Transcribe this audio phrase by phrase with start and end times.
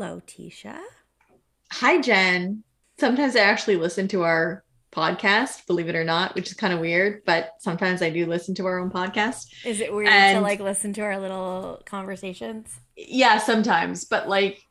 [0.00, 0.78] Hello, Tisha.
[1.72, 2.62] Hi, Jen.
[3.00, 6.78] Sometimes I actually listen to our podcast, believe it or not, which is kind of
[6.78, 9.52] weird, but sometimes I do listen to our own podcast.
[9.64, 12.78] Is it weird and, to like listen to our little conversations?
[12.96, 14.62] Yeah, sometimes, but like,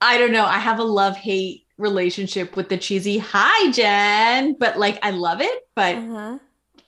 [0.00, 0.44] I don't know.
[0.44, 5.40] I have a love hate relationship with the cheesy hi, Jen, but like, I love
[5.40, 5.96] it, but.
[5.96, 6.38] Uh-huh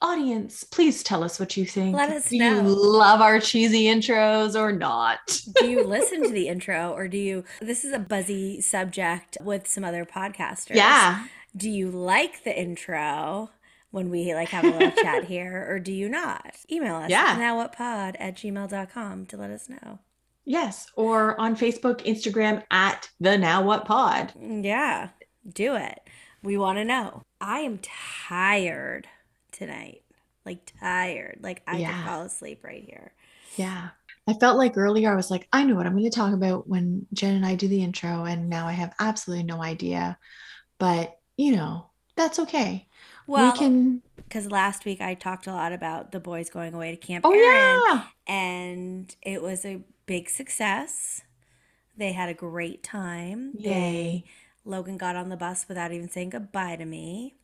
[0.02, 1.96] audience, please tell us what you think.
[1.96, 2.56] Let us do know.
[2.56, 5.42] you love our cheesy intros or not?
[5.60, 7.44] do you listen to the intro or do you?
[7.60, 10.76] This is a buzzy subject with some other podcasters.
[10.76, 11.26] Yeah.
[11.56, 13.50] Do you like the intro?
[13.90, 17.36] when we like have a little chat here or do you not email us yeah
[17.38, 19.98] now what pod at gmail.com to let us know
[20.44, 25.08] yes or on facebook instagram at the now what pod mm, yeah
[25.52, 26.00] do it
[26.42, 27.78] we want to know i am
[28.28, 29.08] tired
[29.60, 30.02] tonight.
[30.46, 31.38] Like tired.
[31.42, 31.92] Like I yeah.
[31.92, 33.12] could fall asleep right here.
[33.56, 33.90] Yeah.
[34.26, 36.66] I felt like earlier I was like, I know what I'm going to talk about
[36.66, 38.24] when Jen and I do the intro.
[38.24, 40.18] And now I have absolutely no idea.
[40.78, 41.86] But, you know,
[42.16, 42.88] that's okay.
[43.26, 44.02] Well, we can.
[44.16, 47.32] Because last week I talked a lot about the boys going away to Camp oh,
[47.32, 48.04] Erin, yeah.
[48.26, 51.22] And it was a big success.
[51.96, 53.52] They had a great time.
[53.58, 53.70] Yay.
[53.70, 54.24] They,
[54.64, 57.34] Logan got on the bus without even saying goodbye to me.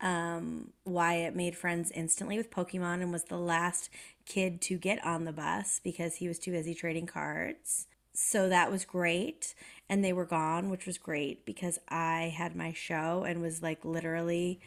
[0.00, 3.90] Um, Wyatt made friends instantly with Pokemon and was the last
[4.26, 7.86] kid to get on the bus because he was too busy trading cards.
[8.14, 9.54] So that was great.
[9.88, 13.84] And they were gone, which was great because I had my show and was like
[13.84, 14.60] literally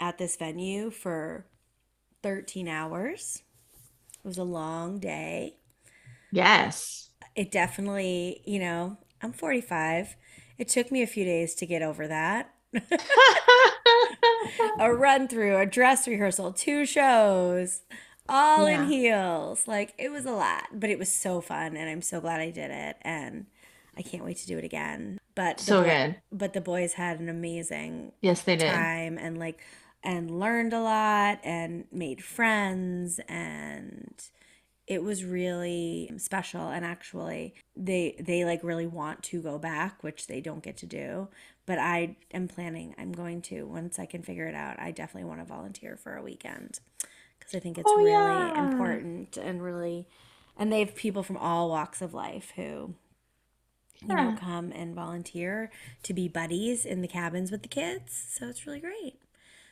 [0.00, 1.46] at this venue for
[2.22, 3.42] 13 hours.
[4.24, 5.56] It was a long day.
[6.30, 7.10] Yes.
[7.34, 10.16] It definitely, you know, I'm 45.
[10.58, 12.54] It took me a few days to get over that.
[14.78, 17.82] a run through, a dress rehearsal, two shows,
[18.28, 18.82] all yeah.
[18.82, 19.66] in heels.
[19.66, 22.50] Like it was a lot, but it was so fun and I'm so glad I
[22.50, 23.46] did it and
[23.96, 25.18] I can't wait to do it again.
[25.34, 26.16] But so boy, good.
[26.32, 29.60] But the boys had an amazing yes, they did time and like
[30.02, 34.22] and learned a lot and made friends and
[34.86, 40.26] it was really special and actually they they like really want to go back which
[40.26, 41.26] they don't get to do
[41.66, 42.94] but I am planning.
[42.98, 44.78] I'm going to once I can figure it out.
[44.78, 46.80] I definitely want to volunteer for a weekend
[47.38, 48.66] because I think it's oh, really yeah.
[48.66, 50.06] important and really,
[50.56, 52.94] and they have people from all walks of life who,
[54.00, 55.70] you know, come and volunteer
[56.02, 58.12] to be buddies in the cabins with the kids.
[58.30, 59.14] So it's really great.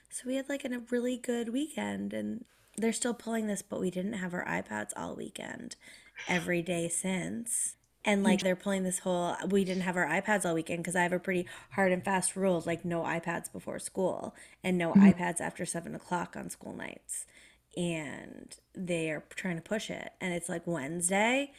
[0.09, 2.45] So we had like a really good weekend, and
[2.77, 5.77] they're still pulling this, but we didn't have our iPads all weekend,
[6.29, 10.55] every day since and like they're pulling this whole we didn't have our ipads all
[10.55, 14.35] weekend because i have a pretty hard and fast rule like no ipads before school
[14.63, 15.09] and no mm-hmm.
[15.09, 17.27] ipads after seven o'clock on school nights.
[17.75, 20.13] And they are trying to push it.
[20.21, 21.53] And it's like wednesday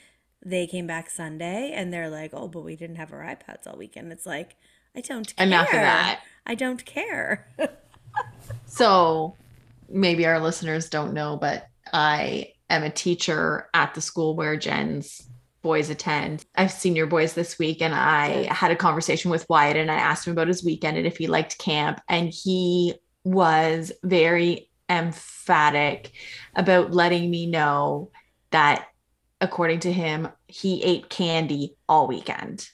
[0.46, 3.78] they came back sunday and they're like oh but we didn't have our ipads all
[3.78, 4.12] weekend.
[4.12, 4.56] It's like
[4.96, 6.22] i don't care enough of that.
[6.46, 7.48] I don't care.
[8.66, 9.36] So
[9.90, 15.30] maybe our listeners don't know but i am a teacher at the school where jen's
[15.64, 16.46] boys attend.
[16.56, 19.96] I've seen your boys this week and I had a conversation with Wyatt and I
[19.96, 22.94] asked him about his weekend and if he liked camp and he
[23.24, 26.12] was very emphatic
[26.56, 28.12] about letting me know
[28.52, 28.90] that
[29.40, 32.70] according to him he ate candy all weekend.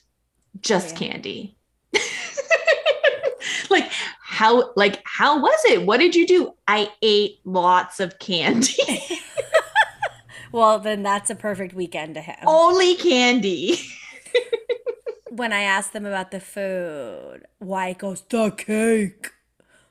[0.60, 1.56] Just candy.
[3.70, 3.90] like
[4.20, 5.86] how like how was it?
[5.86, 6.52] What did you do?
[6.66, 8.74] I ate lots of candy.
[10.52, 12.36] Well, then that's a perfect weekend to him.
[12.46, 13.80] Only candy.
[15.30, 19.30] when I asked them about the food, Wyatt goes, the cake.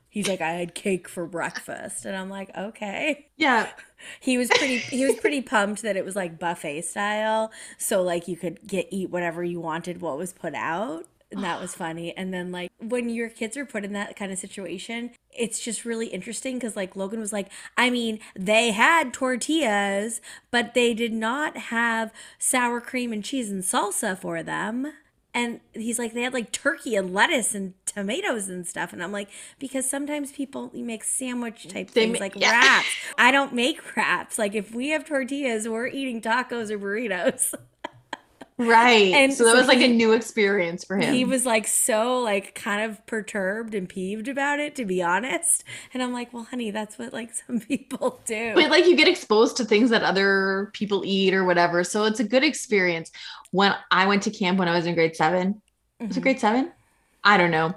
[0.09, 2.05] He's like, I had cake for breakfast.
[2.05, 3.27] And I'm like, okay.
[3.37, 3.69] Yeah.
[4.21, 7.51] He was pretty he was pretty pumped that it was like buffet style.
[7.77, 11.61] So like you could get eat whatever you wanted, what was put out and that
[11.61, 12.15] was funny.
[12.15, 15.85] And then like when your kids are put in that kind of situation, it's just
[15.85, 21.13] really interesting because like Logan was like, I mean, they had tortillas, but they did
[21.13, 24.93] not have sour cream and cheese and salsa for them.
[25.33, 28.93] And he's like, they had like turkey and lettuce and tomatoes and stuff.
[28.93, 32.51] And I'm like, because sometimes people make sandwich type they things like yeah.
[32.51, 32.87] wraps.
[33.17, 34.39] I don't make wraps.
[34.39, 37.53] Like if we have tortillas, we're eating tacos or burritos.
[38.59, 39.13] Right.
[39.13, 41.13] And so that so was like he, a new experience for him.
[41.13, 45.63] He was like so like kind of perturbed and peeved about it, to be honest.
[45.93, 48.53] And I'm like, well, honey, that's what like some people do.
[48.55, 51.85] But like you get exposed to things that other people eat or whatever.
[51.85, 53.11] So it's a good experience.
[53.51, 56.07] When I went to camp when I was in grade 7 mm-hmm.
[56.07, 56.23] was it mm-hmm.
[56.23, 56.71] grade seven?
[57.23, 57.73] I don't know.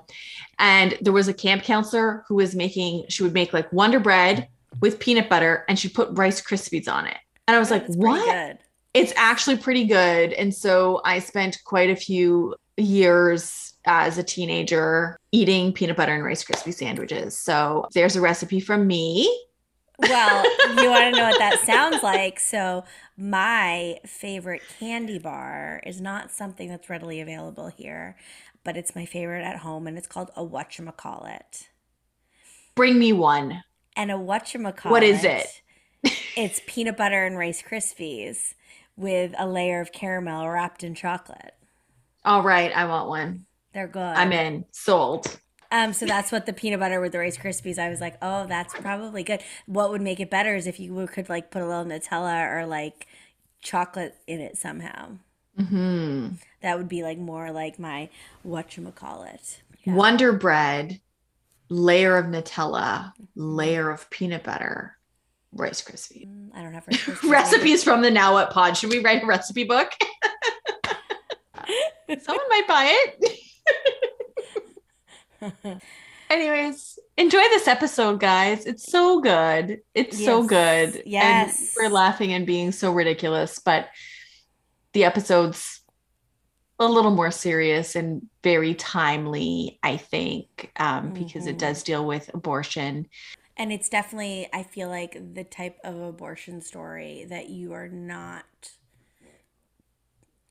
[0.58, 4.48] And there was a camp counselor who was making, she would make like Wonder Bread
[4.80, 7.16] with peanut butter and she put Rice Krispies on it.
[7.46, 8.58] And I was like, what?
[8.94, 10.32] It's actually pretty good.
[10.34, 16.24] And so I spent quite a few years as a teenager eating peanut butter and
[16.24, 17.38] Rice Krispie sandwiches.
[17.38, 19.24] So there's a recipe from me.
[19.98, 20.44] Well,
[20.82, 22.40] you want to know what that sounds like?
[22.40, 22.84] So,
[23.16, 28.16] my favorite candy bar is not something that's readily available here,
[28.64, 31.68] but it's my favorite at home, and it's called a whatchamacallit.
[32.74, 33.62] Bring me one.
[33.94, 34.90] And a whatchamacallit.
[34.90, 35.62] What is it?
[36.36, 38.54] it's peanut butter and Rice Krispies
[39.02, 41.54] with a layer of caramel wrapped in chocolate.
[42.24, 43.46] All right, I want one.
[43.74, 44.00] They're good.
[44.00, 44.64] I'm in.
[44.70, 45.38] Sold.
[45.70, 47.78] Um, so that's what the peanut butter with the Rice Krispies.
[47.78, 49.42] I was like, oh, that's probably good.
[49.66, 52.66] What would make it better is if you could like put a little Nutella or
[52.66, 53.06] like
[53.62, 55.12] chocolate in it somehow.
[55.58, 56.34] Mm-hmm.
[56.60, 58.10] That would be like more like my
[58.42, 59.58] what you whatchamacallit.
[59.84, 59.94] Yeah.
[59.94, 61.00] Wonder bread,
[61.68, 64.96] layer of Nutella, layer of peanut butter,
[65.52, 66.26] Rice Krispies.
[66.26, 66.86] Mm, I don't have
[67.24, 68.76] Recipes from the Now What Pod.
[68.76, 69.92] Should we write a recipe book?
[72.22, 73.38] Someone might buy it.
[76.30, 78.64] Anyways, enjoy this episode, guys.
[78.64, 79.80] It's so good.
[79.94, 80.26] It's yes.
[80.26, 81.02] so good.
[81.04, 81.58] Yes.
[81.58, 83.88] And we're laughing and being so ridiculous, but
[84.92, 85.82] the episode's
[86.78, 91.50] a little more serious and very timely, I think, um, because mm-hmm.
[91.50, 93.08] it does deal with abortion.
[93.56, 98.44] And it's definitely, I feel like, the type of abortion story that you are not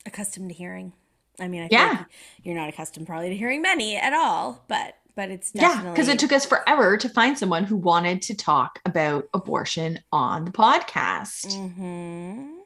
[0.05, 0.93] accustomed to hearing.
[1.39, 1.89] I mean, I yeah.
[1.89, 2.05] Like
[2.43, 6.07] you're not accustomed probably to hearing many at all, but but it's definitely yeah because
[6.07, 10.51] it took us forever to find someone who wanted to talk about abortion on the
[10.51, 11.47] podcast.
[11.47, 12.57] Mm-hmm.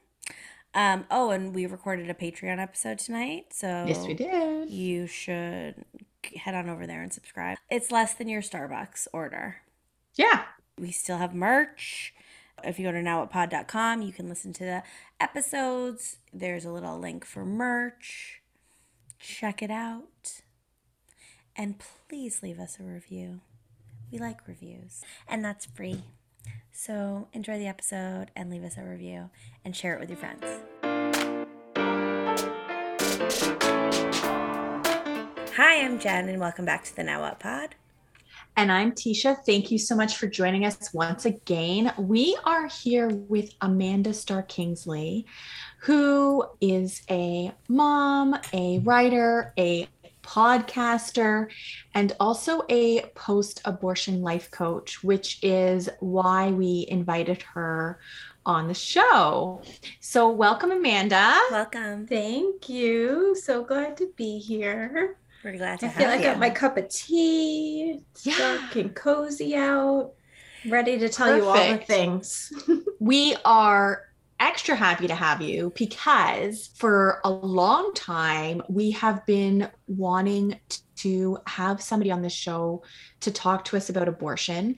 [0.74, 4.68] Um, oh, and we recorded a Patreon episode tonight, so yes, we did.
[4.68, 5.74] You should
[6.36, 7.56] head on over there and subscribe.
[7.70, 9.56] It's less than your Starbucks order.
[10.16, 10.42] Yeah,
[10.78, 12.12] we still have merch.
[12.64, 14.82] If you go to nowwhatpod.com, you can listen to the
[15.20, 16.18] episodes.
[16.32, 18.40] There's a little link for merch
[19.18, 20.42] check it out.
[21.56, 21.76] And
[22.08, 23.40] please leave us a review.
[24.12, 26.04] We like reviews, and that's free.
[26.70, 29.30] So enjoy the episode and leave us a review
[29.64, 30.44] and share it with your friends.
[35.56, 37.74] Hi, I'm Jen, and welcome back to the Now What Pod.
[38.58, 39.36] And I'm Tisha.
[39.44, 41.92] Thank you so much for joining us once again.
[41.98, 45.26] We are here with Amanda Starr Kingsley
[45.80, 49.86] who is a mom, a writer, a
[50.22, 51.48] podcaster,
[51.94, 58.00] and also a post abortion life coach, which is why we invited her
[58.46, 59.60] on the show.
[60.00, 61.38] So, welcome, Amanda.
[61.50, 62.06] Welcome.
[62.06, 63.36] Thank you.
[63.36, 65.18] So glad to be here.
[65.46, 66.26] We're glad to I feel like you.
[66.26, 68.36] I got my cup of tea, yeah.
[68.36, 70.10] dark and cozy out,
[70.68, 71.44] ready to tell Perfect.
[71.44, 72.52] you all the things.
[72.98, 74.02] we are
[74.40, 80.58] extra happy to have you because for a long time we have been wanting
[80.96, 82.82] to have somebody on the show
[83.20, 84.74] to talk to us about abortion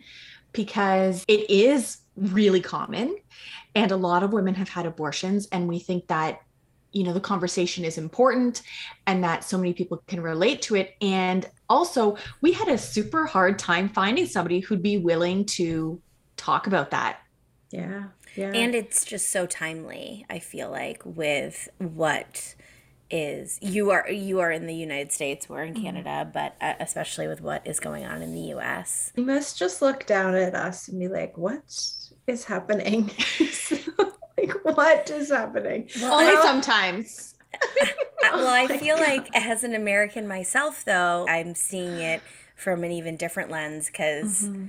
[0.52, 3.16] because it is really common
[3.74, 6.42] and a lot of women have had abortions and we think that
[6.92, 8.62] you know the conversation is important
[9.06, 13.26] and that so many people can relate to it and also we had a super
[13.26, 16.00] hard time finding somebody who'd be willing to
[16.36, 17.20] talk about that
[17.70, 18.04] yeah
[18.38, 18.52] yeah.
[18.54, 22.54] And it's just so timely, I feel like, with what
[23.10, 25.82] is you are you are in the United States, we're in mm-hmm.
[25.82, 29.12] Canada, but uh, especially with what is going on in the US.
[29.16, 31.62] You must just look down at us and be like, what
[32.26, 33.10] is happening?
[34.38, 35.88] like what is happening?
[36.00, 37.34] Well, Only I, sometimes.
[38.22, 39.08] well, I oh feel God.
[39.08, 42.22] like as an American myself though, I'm seeing it
[42.54, 44.66] from an even different lens cuz mm-hmm.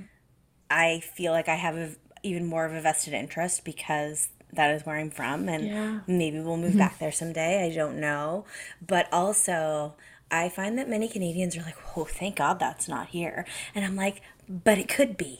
[0.69, 1.91] I feel like I have a
[2.23, 5.99] even more of a vested interest because that is where I'm from and yeah.
[6.07, 6.79] maybe we'll move mm-hmm.
[6.79, 7.65] back there someday.
[7.65, 8.45] I don't know.
[8.85, 9.95] But also,
[10.31, 13.95] I find that many Canadians are like, "Oh, thank God that's not here." And I'm
[13.95, 15.39] like, "But it could be."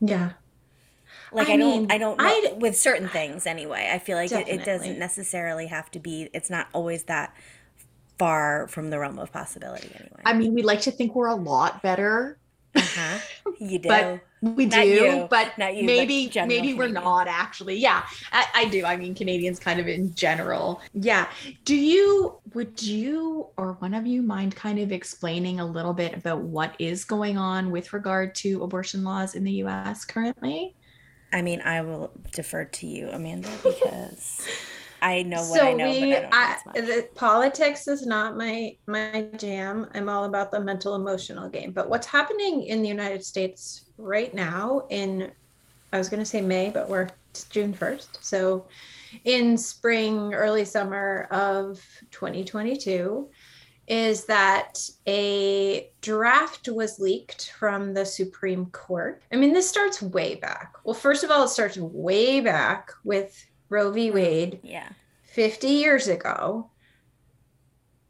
[0.00, 0.32] Yeah.
[1.32, 3.90] Like I, I mean, don't I don't know I, with certain things anyway.
[3.92, 7.34] I feel like it, it doesn't necessarily have to be it's not always that
[8.18, 10.22] far from the realm of possibility anyway.
[10.24, 12.38] I mean, we like to think we're a lot better
[12.76, 13.18] uh-huh.
[13.58, 13.88] You do.
[13.88, 15.26] but we do, you.
[15.30, 17.76] but you, maybe but maybe we're not actually.
[17.76, 18.84] Yeah, I, I, do.
[18.84, 20.80] I mean, Canadians kind of in general.
[20.92, 21.28] Yeah.
[21.64, 26.14] Do you would you or one of you mind kind of explaining a little bit
[26.14, 30.04] about what is going on with regard to abortion laws in the U.S.
[30.04, 30.75] currently?
[31.36, 34.46] I mean, I will defer to you, Amanda, because.
[35.02, 38.74] I know what so I know, we, but I I, the, politics is not my
[38.86, 39.88] my jam.
[39.92, 41.72] I'm all about the mental emotional game.
[41.72, 45.30] But what's happening in the United States right now in
[45.92, 47.08] I was going to say May, but we're
[47.50, 48.08] June 1st.
[48.20, 48.66] So
[49.24, 53.28] in spring, early summer of 2022
[53.86, 59.22] is that a draft was leaked from the Supreme Court.
[59.32, 60.74] I mean, this starts way back.
[60.84, 64.10] Well, first of all, it starts way back with Roe v.
[64.10, 64.60] Wade.
[64.62, 64.88] Yeah.
[65.24, 66.70] 50 years ago.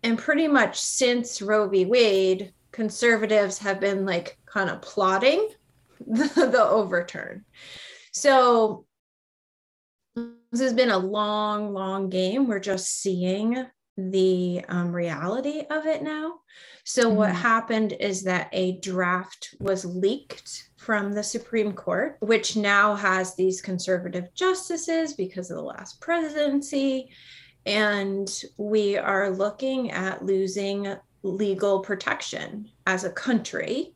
[0.03, 1.85] And pretty much since Roe v.
[1.85, 5.49] Wade, conservatives have been like kind of plotting
[6.07, 7.45] the, the overturn.
[8.13, 8.87] So
[10.15, 12.47] this has been a long, long game.
[12.47, 13.67] We're just seeing
[13.97, 16.41] the um, reality of it now.
[16.85, 17.17] So, mm-hmm.
[17.17, 23.35] what happened is that a draft was leaked from the Supreme Court, which now has
[23.35, 27.11] these conservative justices because of the last presidency.
[27.65, 33.95] And we are looking at losing legal protection as a country.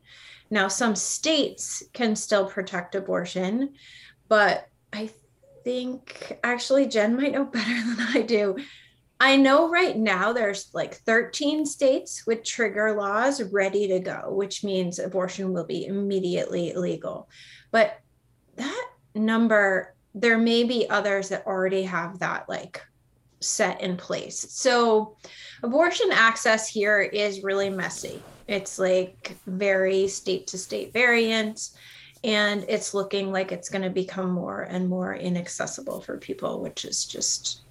[0.49, 3.75] Now, some states can still protect abortion,
[4.27, 5.11] but I
[5.63, 8.57] think actually Jen might know better than I do.
[9.21, 14.63] I know right now there's like 13 states with trigger laws ready to go, which
[14.63, 17.29] means abortion will be immediately legal.
[17.69, 17.99] But
[18.55, 22.81] that number, there may be others that already have that like
[23.41, 24.39] set in place.
[24.49, 25.17] So
[25.61, 28.23] abortion access here is really messy.
[28.47, 31.69] It's like very state to state variant
[32.23, 36.85] and it's looking like it's going to become more and more inaccessible for people, which
[36.85, 37.61] is just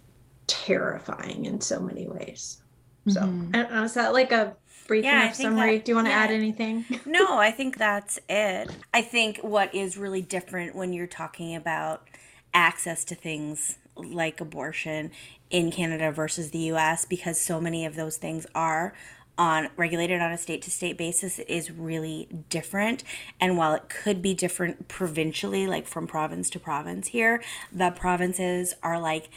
[0.51, 2.61] terrifying in so many ways.
[3.09, 3.55] So, mm-hmm.
[3.55, 5.79] I don't know, is that like a brief yeah, enough summary?
[5.79, 6.19] That, Do you want to yeah.
[6.19, 6.85] add anything?
[7.07, 8.71] no, I think that's it.
[8.93, 12.07] I think what is really different when you're talking about
[12.53, 15.11] access to things like abortion
[15.51, 18.95] in Canada versus the US because so many of those things are
[19.39, 23.03] on regulated on a state to state basis it is really different
[23.41, 27.43] and while it could be different provincially like from province to province here
[27.73, 29.31] the provinces are like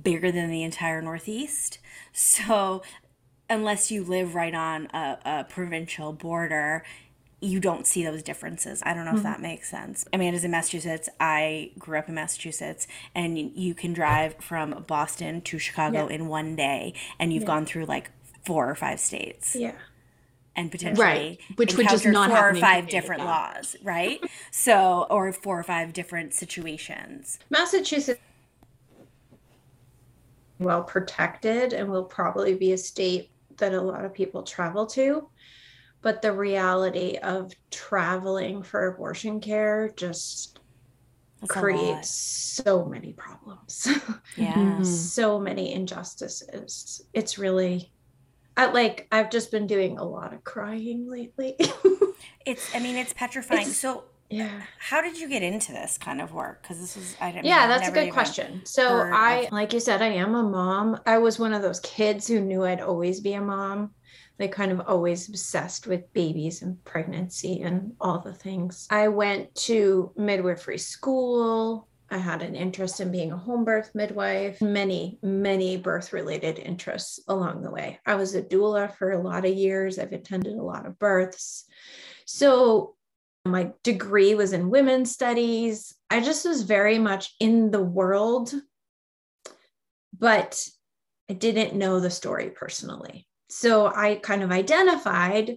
[0.00, 1.78] bigger than the entire Northeast.
[2.12, 2.82] So,
[3.48, 6.84] unless you live right on a, a provincial border,
[7.40, 8.82] you don't see those differences.
[8.84, 9.18] I don't know mm-hmm.
[9.18, 10.06] if that makes sense.
[10.12, 11.08] Amanda's in Massachusetts.
[11.18, 16.14] I grew up in Massachusetts, and you can drive from Boston to Chicago yeah.
[16.14, 17.48] in one day, and you've yeah.
[17.48, 18.10] gone through like
[18.44, 19.56] four or five states.
[19.56, 19.72] Yeah.
[20.56, 21.40] And potentially, right.
[21.56, 24.20] which would just not four or five different laws, right?
[24.50, 27.38] so, or four or five different situations.
[27.48, 28.20] Massachusetts
[30.60, 35.28] well protected and will probably be a state that a lot of people travel to.
[36.02, 40.60] But the reality of traveling for abortion care just
[41.40, 43.88] That's creates so many problems.
[44.36, 44.54] Yeah.
[44.54, 44.84] Mm-hmm.
[44.84, 47.02] so many injustices.
[47.12, 47.92] It's really
[48.56, 51.56] I like I've just been doing a lot of crying lately.
[52.46, 53.68] it's I mean it's petrifying.
[53.68, 54.62] It's, so yeah.
[54.78, 56.62] How did you get into this kind of work?
[56.62, 58.62] Because this is i didn't yeah that's a good question.
[58.64, 59.52] So i of...
[59.52, 61.00] like you said i am a mom.
[61.04, 63.90] I was one of those kids who knew i'd always be a mom.
[64.38, 68.86] Like kind of always obsessed with babies and pregnancy and all the things.
[68.88, 71.88] I went to midwifery school.
[72.12, 77.20] I had an interest in being a home birth midwife, many, many birth related interests
[77.28, 78.00] along the way.
[78.06, 79.98] I was a doula for a lot of years.
[79.98, 81.66] I've attended a lot of births.
[82.24, 82.96] So
[83.44, 85.94] my degree was in women's studies.
[86.10, 88.52] I just was very much in the world,
[90.18, 90.62] but
[91.28, 93.26] I didn't know the story personally.
[93.48, 95.56] So I kind of identified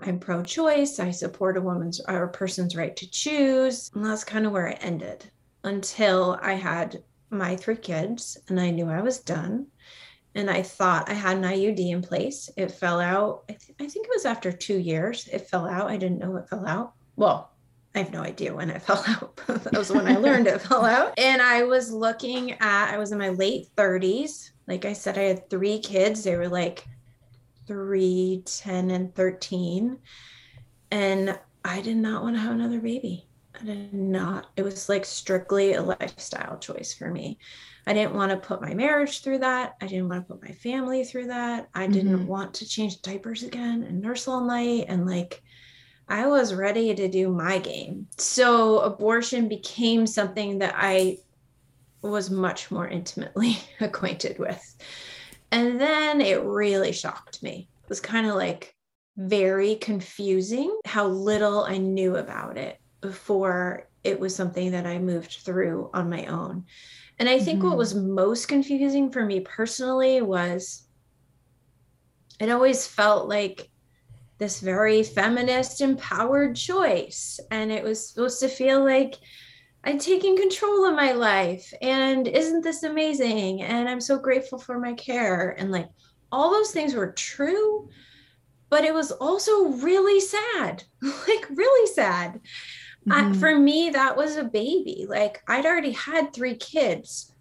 [0.00, 3.90] I'm pro choice, I support a woman's or a person's right to choose.
[3.94, 5.28] And that's kind of where it ended
[5.64, 9.66] until I had my three kids and I knew I was done.
[10.34, 12.48] And I thought I had an IUD in place.
[12.56, 13.42] It fell out.
[13.48, 15.26] I, th- I think it was after two years.
[15.32, 15.90] It fell out.
[15.90, 17.50] I didn't know it fell out well,
[17.94, 19.36] I have no idea when I fell out.
[19.46, 21.14] that was when I learned it fell out.
[21.18, 24.52] And I was looking at, I was in my late 30s.
[24.66, 26.22] Like I said, I had three kids.
[26.22, 26.86] They were like
[27.66, 29.98] three, 10, and 13.
[30.90, 33.26] And I did not want to have another baby.
[33.60, 34.46] I did not.
[34.56, 37.38] It was like strictly a lifestyle choice for me.
[37.86, 39.74] I didn't want to put my marriage through that.
[39.80, 41.68] I didn't want to put my family through that.
[41.74, 42.26] I didn't mm-hmm.
[42.26, 45.42] want to change diapers again and nurse all night and like
[46.08, 48.06] I was ready to do my game.
[48.16, 51.18] So abortion became something that I
[52.02, 54.76] was much more intimately acquainted with.
[55.50, 57.68] And then it really shocked me.
[57.82, 58.74] It was kind of like
[59.16, 65.38] very confusing how little I knew about it before it was something that I moved
[65.44, 66.64] through on my own.
[67.18, 67.68] And I think mm-hmm.
[67.68, 70.84] what was most confusing for me personally was
[72.38, 73.68] it always felt like
[74.38, 79.16] this very feminist empowered choice and it was supposed to feel like
[79.84, 81.72] I'm taking control of my life.
[81.82, 83.62] And isn't this amazing?
[83.62, 85.50] And I'm so grateful for my care.
[85.58, 85.88] And like
[86.30, 87.88] all those things were true,
[88.70, 92.40] but it was also really sad, like really sad.
[93.08, 93.12] Mm-hmm.
[93.12, 95.06] I, for me, that was a baby.
[95.08, 97.32] Like I'd already had three kids.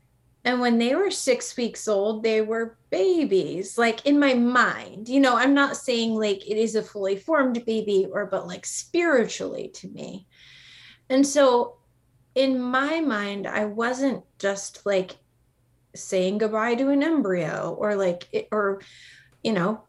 [0.48, 5.10] And when they were six weeks old, they were babies, like in my mind.
[5.10, 8.66] You know, I'm not saying like it is a fully formed baby or, but like
[8.66, 10.26] spiritually to me.
[11.10, 11.76] And so
[12.34, 15.18] in my mind, I wasn't just like
[15.94, 18.80] saying goodbye to an embryo or like, it, or,
[19.44, 19.84] you know,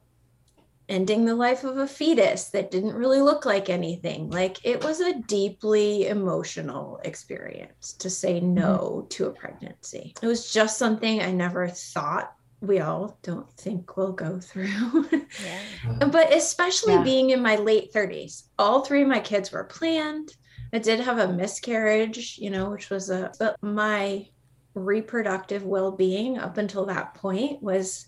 [0.88, 4.30] ending the life of a fetus that didn't really look like anything.
[4.30, 8.54] Like it was a deeply emotional experience to say mm-hmm.
[8.54, 10.14] no to a pregnancy.
[10.22, 15.08] It was just something I never thought we all don't think we'll go through.
[15.12, 15.98] yeah.
[16.10, 17.02] But especially yeah.
[17.02, 20.34] being in my late 30s, all three of my kids were planned.
[20.72, 24.26] I did have a miscarriage, you know, which was a, but my
[24.74, 28.06] reproductive well being up until that point was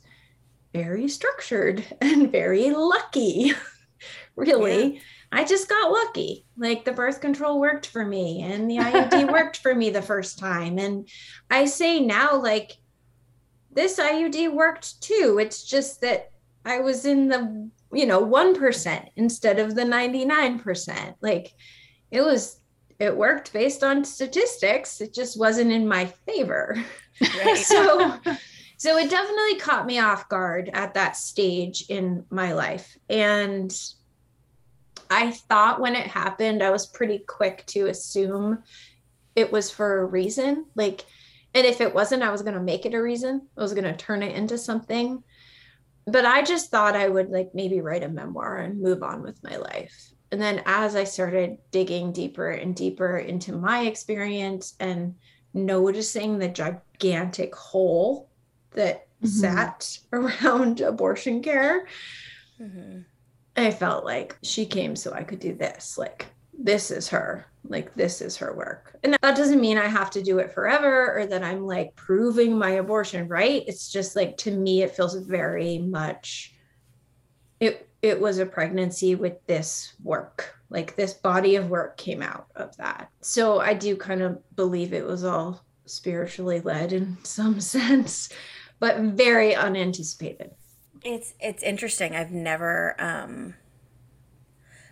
[0.73, 3.53] very structured and very lucky.
[4.37, 4.95] really.
[4.95, 5.00] Yeah.
[5.33, 6.45] I just got lucky.
[6.57, 10.39] Like the birth control worked for me and the IUD worked for me the first
[10.39, 10.79] time.
[10.79, 11.09] And
[11.50, 12.73] I say now, like,
[13.71, 15.39] this IUD worked too.
[15.41, 16.33] It's just that
[16.65, 21.15] I was in the, you know, 1% instead of the 99%.
[21.21, 21.55] Like
[22.11, 22.61] it was,
[22.99, 25.00] it worked based on statistics.
[25.00, 26.83] It just wasn't in my favor.
[27.21, 27.57] Right.
[27.57, 28.19] so,
[28.80, 32.96] so it definitely caught me off guard at that stage in my life.
[33.10, 33.70] And
[35.10, 38.62] I thought when it happened, I was pretty quick to assume
[39.37, 40.64] it was for a reason.
[40.76, 41.04] Like,
[41.52, 43.46] and if it wasn't, I was going to make it a reason.
[43.54, 45.22] I was going to turn it into something.
[46.06, 49.44] But I just thought I would like maybe write a memoir and move on with
[49.44, 50.10] my life.
[50.32, 55.16] And then as I started digging deeper and deeper into my experience and
[55.52, 58.29] noticing the gigantic hole
[58.73, 59.27] that mm-hmm.
[59.27, 61.87] sat around abortion care.
[62.61, 63.00] Mm-hmm.
[63.57, 65.99] I felt like she came so I could do this.
[65.99, 67.47] Like, this is her.
[67.65, 68.99] Like, this is her work.
[69.02, 72.56] And that doesn't mean I have to do it forever or that I'm like proving
[72.56, 73.65] my abortion right.
[73.67, 76.54] It's just like, to me, it feels very much,
[77.59, 80.54] it, it was a pregnancy with this work.
[80.71, 83.11] Like, this body of work came out of that.
[83.21, 88.30] So I do kind of believe it was all spiritually led in some sense
[88.80, 90.50] but very unanticipated.
[91.04, 92.16] It's it's interesting.
[92.16, 93.54] I've never um,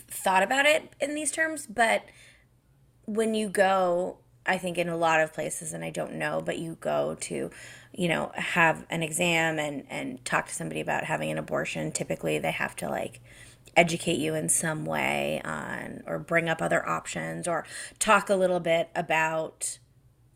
[0.09, 2.05] thought about it in these terms, but
[3.07, 6.59] when you go, I think in a lot of places, and I don't know, but
[6.59, 7.51] you go to,
[7.93, 11.91] you know, have an exam and and talk to somebody about having an abortion.
[11.91, 13.21] Typically, they have to like
[13.77, 17.65] educate you in some way on or bring up other options or
[17.99, 19.79] talk a little bit about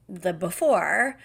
[0.08, 1.18] the before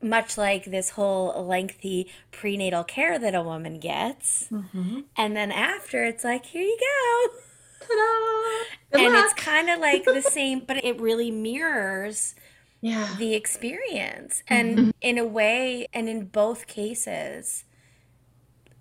[0.00, 4.48] much like this whole lengthy prenatal care that a woman gets.
[4.50, 5.00] Mm-hmm.
[5.16, 7.38] And then after, it's like, here you go.
[7.80, 9.02] Ta-da!
[9.02, 9.24] and luck.
[9.24, 12.34] it's kind of like the same, but it really mirrors
[12.80, 13.14] yeah.
[13.18, 14.42] the experience.
[14.48, 14.90] And mm-hmm.
[15.00, 17.64] in a way, and in both cases,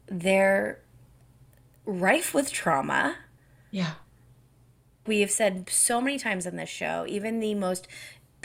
[0.08, 0.82] they're
[1.86, 3.16] rife with trauma.
[3.72, 3.94] Yeah.
[5.06, 7.88] We have said so many times on this show, even the most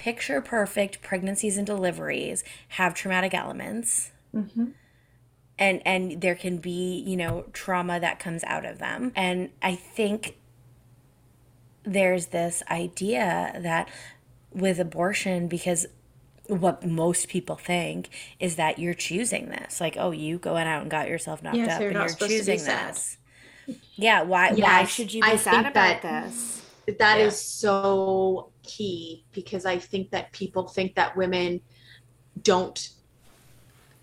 [0.03, 4.11] picture perfect pregnancies and deliveries have traumatic elements.
[4.35, 4.71] Mm-hmm.
[5.61, 9.13] And, and there can be, you know, trauma that comes out of them.
[9.15, 10.37] And I think
[11.85, 13.89] there's this idea that
[14.51, 15.87] with abortion, because
[16.49, 18.11] what most people think
[18.41, 19.81] is that you're choosing this.
[19.81, 23.19] Like, oh, you going out and got yourself knocked yes, up and you're choosing this.
[23.95, 26.63] Yeah, why yes, why should you be I sad about that, this?
[26.99, 27.27] That yeah.
[27.27, 31.61] is so key because I think that people think that women
[32.43, 32.91] don't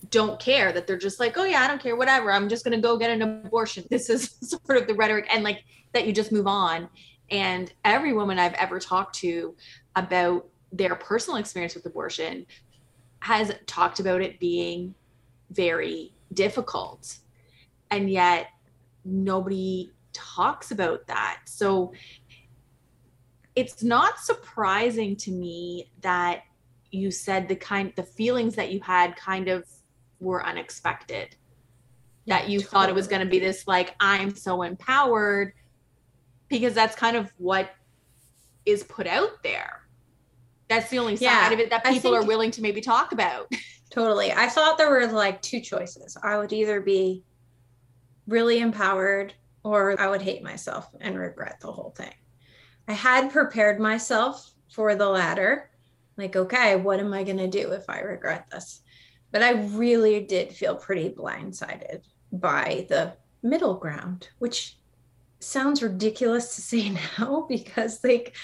[0.09, 2.75] don't care that they're just like oh yeah i don't care whatever i'm just going
[2.75, 3.83] to go get an abortion.
[3.89, 6.87] This is sort of the rhetoric and like that you just move on.
[7.31, 9.55] And every woman i've ever talked to
[9.95, 12.45] about their personal experience with abortion
[13.21, 14.95] has talked about it being
[15.51, 17.17] very difficult
[17.91, 18.47] and yet
[19.03, 21.41] nobody talks about that.
[21.45, 21.93] So
[23.59, 26.43] it's not surprising to me that
[26.91, 29.65] you said the kind the feelings that you had kind of
[30.19, 31.35] were unexpected.
[32.27, 32.71] That you totally.
[32.71, 35.53] thought it was going to be this like i'm so empowered
[36.47, 37.71] because that's kind of what
[38.65, 39.81] is put out there.
[40.67, 43.51] That's the only yeah, side of it that people are willing to maybe talk about.
[43.89, 44.31] Totally.
[44.31, 46.15] I thought there were like two choices.
[46.21, 47.23] I would either be
[48.27, 52.13] really empowered or i would hate myself and regret the whole thing
[52.89, 55.69] I had prepared myself for the latter.
[56.17, 58.81] Like, okay, what am I going to do if I regret this?
[59.31, 64.75] But I really did feel pretty blindsided by the middle ground, which
[65.39, 68.35] sounds ridiculous to say now because, like,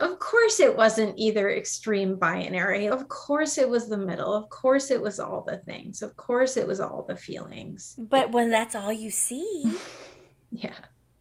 [0.00, 2.88] of course it wasn't either extreme binary.
[2.88, 4.34] Of course it was the middle.
[4.34, 6.02] Of course it was all the things.
[6.02, 7.96] Of course it was all the feelings.
[7.96, 9.72] But when that's all you see,
[10.50, 10.74] yeah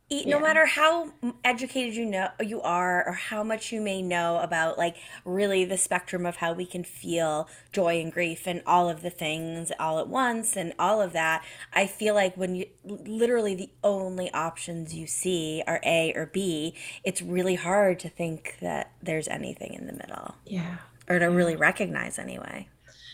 [0.10, 0.40] no yeah.
[0.40, 1.12] matter how
[1.44, 5.78] educated you know you are or how much you may know about like really the
[5.78, 10.00] spectrum of how we can feel joy and grief and all of the things all
[10.00, 11.44] at once and all of that
[11.74, 16.74] i feel like when you literally the only options you see are a or b
[17.04, 20.36] it's really hard to think that there's anything in the middle.
[20.46, 20.78] Yeah.
[21.10, 22.68] Or to really recognize anyway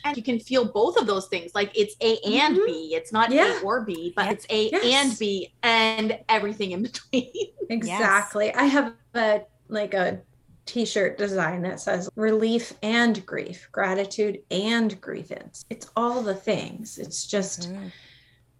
[0.03, 2.65] and you can feel both of those things like it's a and mm-hmm.
[2.65, 3.59] b it's not yeah.
[3.59, 4.31] a or b but yeah.
[4.31, 4.83] it's a yes.
[4.85, 7.31] and b and everything in between
[7.69, 8.55] exactly yes.
[8.57, 10.19] i have a like a
[10.65, 17.25] t-shirt design that says relief and grief gratitude and grievance it's all the things it's
[17.25, 17.91] just mm.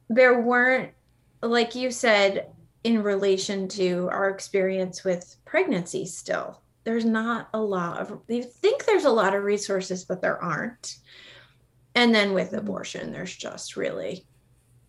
[0.10, 0.92] there weren't
[1.42, 2.48] like you said
[2.84, 8.86] in relation to our experience with pregnancy still there's not a lot of you think
[8.86, 10.98] there's a lot of resources but there aren't
[11.96, 14.26] and then with abortion, there's just really,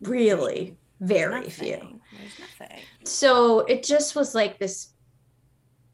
[0.00, 2.00] really very few.
[3.04, 4.88] So it just was like this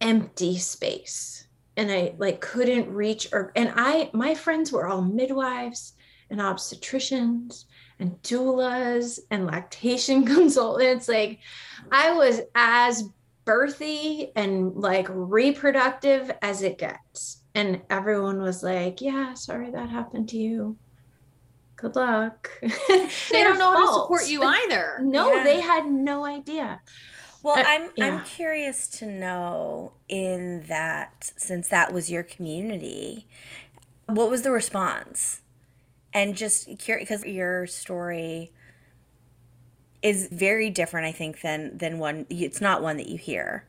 [0.00, 1.46] empty space.
[1.76, 5.94] And I like couldn't reach or and I my friends were all midwives
[6.28, 7.64] and obstetricians
[7.98, 11.08] and doulas and lactation consultants.
[11.08, 11.40] Like
[11.90, 13.08] I was as
[13.46, 17.42] birthy and like reproductive as it gets.
[17.54, 20.76] And everyone was like, Yeah, sorry that happened to you
[21.80, 22.50] good luck.
[22.60, 24.98] they don't know how to support you either.
[25.00, 25.44] No, yeah.
[25.44, 26.80] they had no idea.
[27.42, 28.06] Well, uh, I'm yeah.
[28.06, 33.26] I'm curious to know in that since that was your community,
[34.06, 35.40] what was the response?
[36.12, 38.52] And just curious because your story
[40.02, 42.26] is very different, I think, than than one.
[42.28, 43.66] It's not one that you hear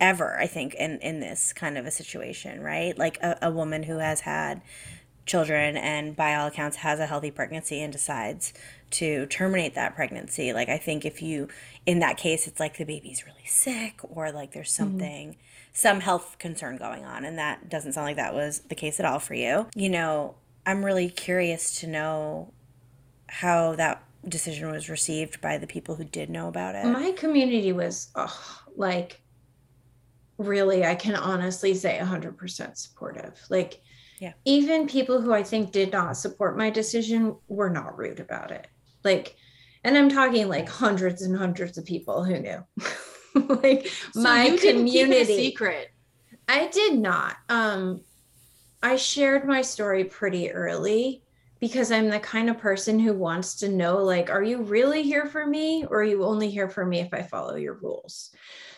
[0.00, 0.38] ever.
[0.38, 2.96] I think in in this kind of a situation, right?
[2.96, 4.62] Like a, a woman who has had
[5.26, 8.54] children and by all accounts has a healthy pregnancy and decides
[8.90, 11.48] to terminate that pregnancy like i think if you
[11.84, 14.84] in that case it's like the baby's really sick or like there's mm-hmm.
[14.84, 15.40] something mm-hmm.
[15.72, 19.06] some health concern going on and that doesn't sound like that was the case at
[19.06, 20.34] all for you you know
[20.64, 22.52] i'm really curious to know
[23.28, 27.72] how that decision was received by the people who did know about it my community
[27.72, 29.20] was oh, like
[30.38, 33.80] really i can honestly say 100% supportive like
[34.20, 34.32] yeah.
[34.44, 38.66] Even people who I think did not support my decision were not rude about it.
[39.04, 39.36] Like,
[39.84, 42.64] and I'm talking like hundreds and hundreds of people who knew.
[43.62, 45.88] like so my community secret.
[46.48, 47.36] I did not.
[47.48, 48.00] Um
[48.82, 51.22] I shared my story pretty early
[51.60, 55.26] because I'm the kind of person who wants to know like are you really here
[55.26, 58.30] for me or are you only here for me if I follow your rules?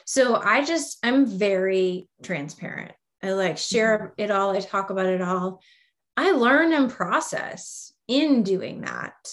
[0.05, 2.93] So I just I'm very transparent.
[3.23, 4.23] I like share mm-hmm.
[4.23, 4.51] it all.
[4.51, 5.61] I talk about it all.
[6.17, 9.33] I learn and process in doing that.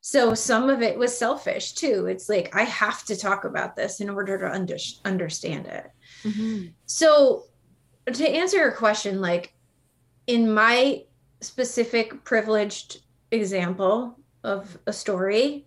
[0.00, 2.06] So some of it was selfish too.
[2.06, 5.90] It's like, I have to talk about this in order to under, understand it.
[6.24, 6.68] Mm-hmm.
[6.86, 7.44] So
[8.12, 9.54] to answer your question, like
[10.26, 11.02] in my
[11.40, 15.66] specific privileged example of a story,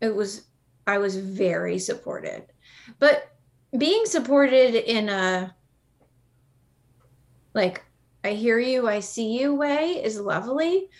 [0.00, 0.44] it was,
[0.86, 2.44] I was very supported.
[2.98, 3.30] But
[3.76, 5.55] being supported in a
[7.56, 7.82] like
[8.22, 10.90] I hear you, I see you way is lovely.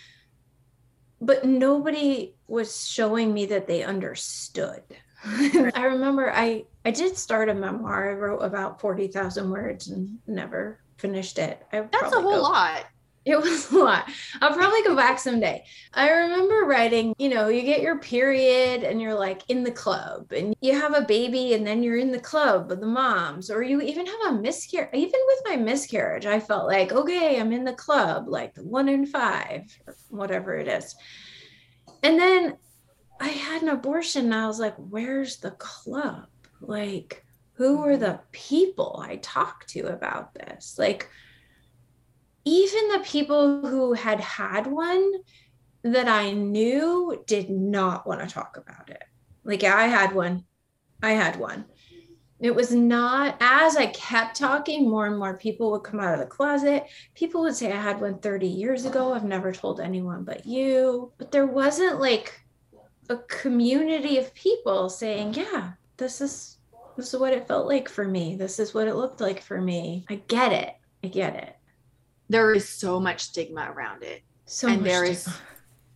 [1.21, 4.83] But nobody was showing me that they understood.
[5.25, 8.11] I remember I I did start a memoir.
[8.11, 11.65] I wrote about 40,000 words and never finished it.
[11.73, 12.87] I That's a whole go, lot.
[13.27, 14.09] It was a lot.
[14.41, 15.65] I'll probably go back someday.
[15.93, 20.31] I remember writing, you know, you get your period and you're like in the club
[20.31, 23.65] and you have a baby and then you're in the club with the moms, or
[23.65, 24.91] you even have a miscarriage.
[24.95, 29.05] Even with my miscarriage, I felt like, okay, I'm in the club, like one in
[29.05, 29.77] five,
[30.09, 30.95] whatever it is.
[32.05, 32.57] And then
[33.21, 36.29] I had an abortion and I was like, where's the club?
[36.61, 40.77] Like, who are the people I talked to about this?
[40.79, 41.11] Like,
[42.47, 45.13] even the people who had had one
[45.83, 49.03] that I knew did not want to talk about it.
[49.45, 50.45] Like I had one.
[51.03, 51.67] I had one.
[52.39, 56.21] It was not as I kept talking, more and more people would come out of
[56.21, 56.85] the closet.
[57.15, 59.13] People would say I had one 30 years ago.
[59.13, 61.13] I've never told anyone but you.
[61.19, 62.41] But there wasn't like
[63.09, 66.59] a community of people saying, Yeah, this is
[66.97, 68.37] this is what it felt like for me.
[68.37, 70.05] This is what it looked like for me.
[70.09, 70.75] I get it.
[71.03, 71.56] I get it.
[72.29, 74.23] There is so much stigma around it.
[74.47, 75.41] So and much there is stigma.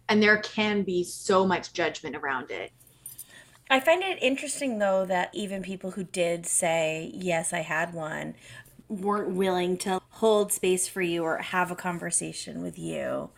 [0.08, 2.72] and there can be so much judgment around it.
[3.70, 8.34] I find it interesting though that even people who did say, yes, I had one,
[8.88, 13.30] weren't willing to hold space for you or have a conversation with you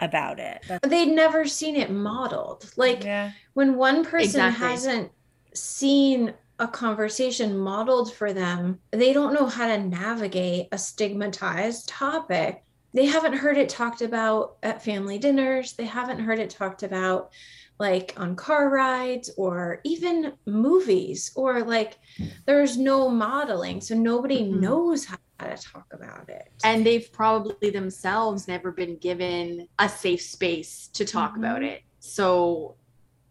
[0.00, 0.62] about it.
[0.66, 2.72] That's, they'd never seen it modeled.
[2.76, 3.32] Like yeah.
[3.52, 4.66] when one person Exactly.
[4.66, 5.12] hasn't
[5.52, 12.62] seen a conversation modeled for them, they don't know how to navigate a stigmatized topic.
[12.92, 15.72] They haven't heard it talked about at family dinners.
[15.72, 17.32] They haven't heard it talked about
[17.80, 21.98] like on car rides or even movies or like
[22.46, 23.80] there's no modeling.
[23.80, 24.60] So nobody Mhm.
[24.60, 26.52] knows how to talk about it.
[26.62, 31.72] And they've probably themselves never been given a safe space to talk about Mhm.
[31.72, 31.82] it.
[31.98, 32.76] So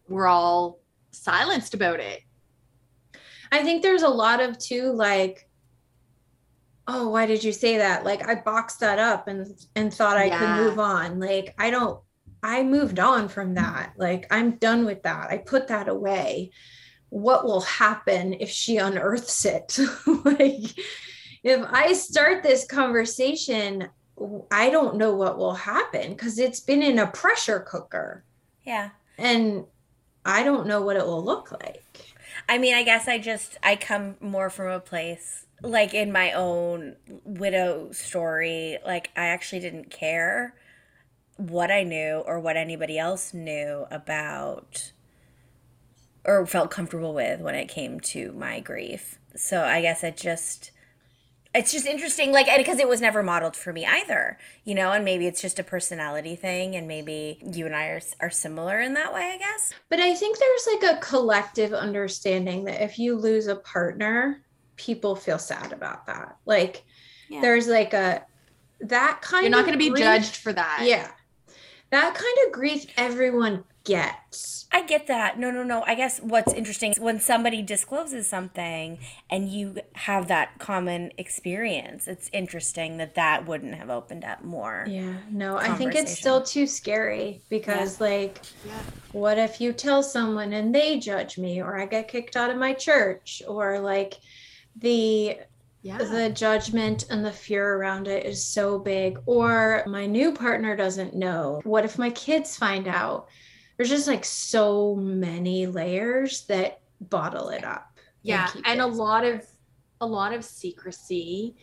[0.09, 0.81] we're all
[1.11, 2.19] silenced about it.
[3.53, 5.47] I think there's a lot of too like
[6.87, 8.03] oh why did you say that?
[8.03, 10.39] Like I boxed that up and and thought I Yeah.
[10.39, 11.19] could move on.
[11.19, 11.99] Like I don't
[12.41, 13.93] I moved on from that.
[13.97, 15.29] Like I'm done with that.
[15.29, 16.51] I put that away.
[17.09, 19.77] What will happen if she unearths it?
[20.25, 20.77] Like
[21.43, 23.87] if I start this conversation
[24.51, 28.23] I don't know what will happen cuz it's been in a pressure cooker.
[28.65, 28.89] Yeah.
[29.17, 29.65] and
[30.25, 31.82] I don't know what it will look like
[32.47, 36.33] I mean, I guess I just I come more from a place like in my
[36.33, 40.55] own widow story, like I actually didn't care
[41.37, 44.91] what I knew or what anybody else knew about
[46.25, 49.19] or felt comfortable with when it came to my grief.
[49.35, 50.71] So I guess it just
[51.55, 54.91] it's just interesting like and because it was never modeled for me either you know
[54.91, 58.79] and maybe it's just a personality thing and maybe you and i are, are similar
[58.81, 62.97] in that way i guess But I think there's like a collective understanding that if
[62.97, 64.41] you lose a partner,
[64.75, 66.35] people feel sad about that.
[66.45, 66.83] Like
[67.29, 67.41] Yeah.
[67.41, 68.23] there's like a
[68.81, 70.79] that kind You're not going to be grief- judged for that.
[70.83, 71.09] Yeah.
[71.91, 74.62] That kind of grief everyone gets.
[74.73, 75.37] I get that.
[75.37, 75.83] No, no, no.
[75.85, 78.97] I guess what's interesting is when somebody discloses something
[79.29, 84.85] and you have that common experience, it's interesting that that wouldn't have opened up more.
[84.89, 88.73] Yeah, no, I think it's still too scary because like Yeah.
[89.11, 92.57] what if you tell someone and they judge me or I get kicked out of
[92.57, 94.15] my church or like
[94.75, 95.37] the
[95.83, 95.97] Yeah.
[95.99, 101.13] the judgment and the fear around it is so big or my new partner doesn't
[101.13, 103.27] know what if my kids find out
[103.77, 109.25] there's just like so many layers that bottle it up yeah keep and a lot
[109.25, 109.45] of
[110.01, 111.55] a lot of secrecy.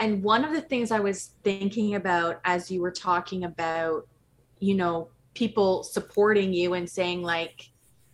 [0.00, 4.06] And one of the things i was thinking about as you were talking about
[4.60, 7.70] you know people supporting you and saying like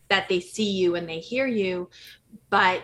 [0.09, 1.91] that they see you and they hear you
[2.49, 2.83] but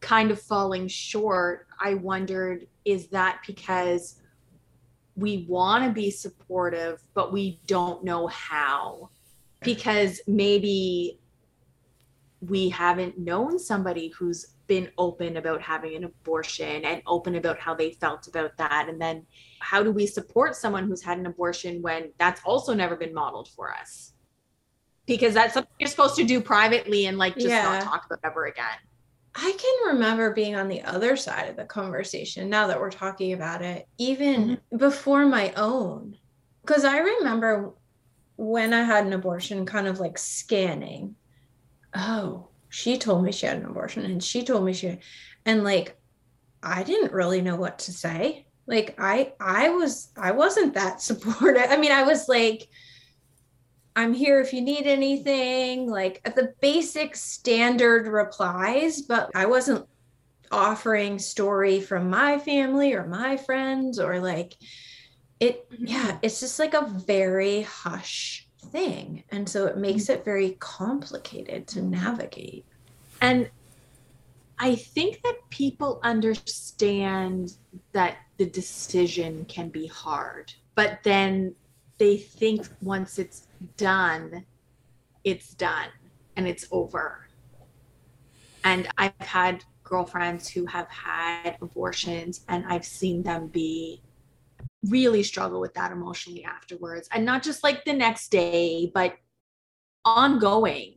[0.00, 4.19] kind of falling short i wondered is that because
[5.20, 9.10] we want to be supportive but we don't know how.
[9.62, 11.20] Because maybe
[12.40, 17.74] we haven't known somebody who's been open about having an abortion and open about how
[17.74, 18.88] they felt about that.
[18.88, 19.26] And then
[19.58, 23.48] how do we support someone who's had an abortion when that's also never been modeled
[23.48, 24.14] for us?
[25.04, 27.64] Because that's something you're supposed to do privately and like just Yeah.
[27.64, 28.78] not talk about ever again
[29.34, 33.32] i can remember being on the other side of the conversation now that we're talking
[33.32, 34.76] about it even mm-hmm.
[34.76, 36.16] before my own.
[36.62, 37.72] Because i remember
[38.36, 41.16] when i had an abortion kind of like scanning.
[41.94, 44.98] Oh she told me she had an abortion and she told me she
[45.44, 45.98] and like
[46.62, 48.46] i didn't really know what to say.
[48.66, 51.66] Like i i was i wasn't that supportive.
[51.68, 52.68] I mean i was like
[53.96, 59.86] i'm here if you need anything like the basic standard replies but i wasn't
[60.52, 64.56] offering story from my family or my friends or like
[65.38, 65.86] it mm-hmm.
[65.86, 70.12] yeah it's just like a very hush thing and so it makes mm-hmm.
[70.12, 71.90] it very complicated to mm-hmm.
[71.90, 72.64] navigate.
[73.20, 73.50] And
[74.58, 77.54] I think that people understand
[77.92, 81.54] that the decision can be hard, but then
[81.98, 83.46] they think once it's
[83.76, 84.44] done,
[85.24, 85.88] it's done
[86.36, 87.26] and it's over.
[88.64, 94.02] And I've had girlfriends who have had abortions and I've seen them be
[94.84, 97.08] really struggle with that emotionally afterwards.
[97.12, 99.14] And not just like the next day, but
[100.04, 100.94] ongoing.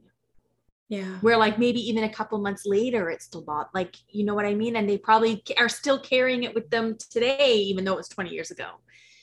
[0.90, 1.18] Yeah.
[1.22, 4.46] Where like maybe even a couple months later it's still bought like you know what
[4.46, 4.76] i mean?
[4.76, 8.30] And they probably are still carrying it with them today even though it was 20
[8.30, 8.68] years ago.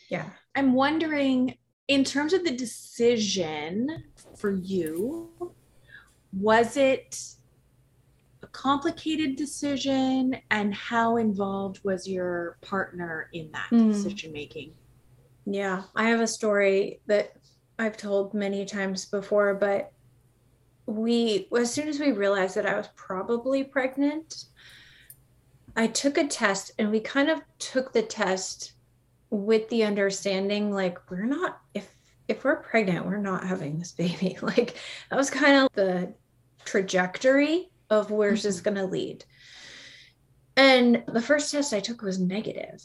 [0.08, 0.24] Yeah.
[0.56, 1.54] I'm wondering
[1.90, 4.04] in terms of the decision
[4.36, 5.52] for you
[6.32, 7.20] was it
[8.44, 13.92] a complicated decision and how involved was your partner in that Mm.
[13.92, 14.72] decision making
[15.46, 17.32] Yeah, I have a story that
[17.76, 19.90] I've told many times before, but
[20.86, 24.44] we, as soon as we realized that I was probably pregnant,
[25.74, 28.74] I took a test and we kind of took the test
[29.30, 31.88] with the understanding like we're not if
[32.30, 34.38] if we're pregnant, we're not having this baby.
[34.42, 34.76] Like
[35.10, 36.14] that was kind of the
[36.64, 38.58] trajectory of where's this mm-hmm.
[38.58, 39.24] is going to lead.
[40.56, 42.82] And the first test I took was negative.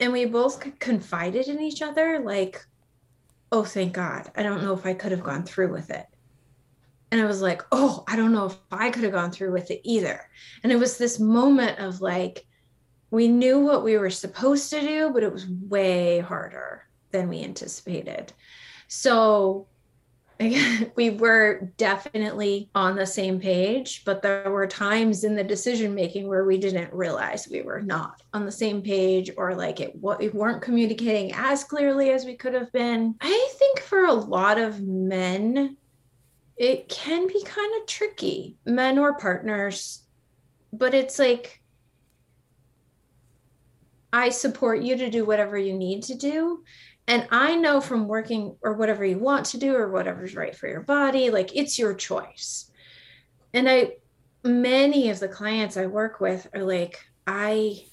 [0.00, 2.64] And we both confided in each other like
[3.52, 4.30] oh thank god.
[4.34, 6.06] I don't know if i could have gone through with it.
[7.12, 9.70] And i was like oh i don't know if i could have gone through with
[9.70, 10.28] it either.
[10.64, 12.44] And it was this moment of like
[13.14, 17.42] we knew what we were supposed to do but it was way harder than we
[17.42, 18.32] anticipated
[18.88, 19.66] so
[20.96, 26.26] we were definitely on the same page, but there were times in the decision making
[26.26, 30.18] where we didn't realize we were not on the same page or like it what
[30.18, 33.14] we weren't communicating as clearly as we could have been.
[33.20, 35.76] I think for a lot of men,
[36.56, 40.02] it can be kind of tricky, men or partners,
[40.72, 41.60] but it's like
[44.14, 46.62] I support you to do whatever you need to do
[47.06, 50.68] and I know from working or whatever you want to do or whatever's right for
[50.68, 52.70] your body, like it's your choice.
[53.52, 53.96] And I,
[54.42, 57.84] many of the clients I work with are like, I,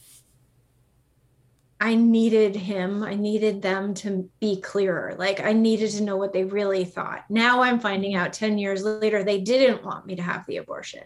[1.82, 3.04] I needed him.
[3.04, 5.16] I needed them to be clearer.
[5.18, 7.26] Like I needed to know what they really thought.
[7.30, 11.04] Now I'm finding out 10 years later they didn't want me to have the abortion.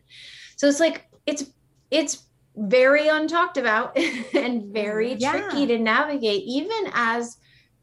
[0.58, 1.46] So it's like it's
[1.90, 2.24] it's
[2.56, 3.98] very untalked about
[4.34, 5.32] and very mm, Yeah.
[5.32, 7.38] tricky to navigate even as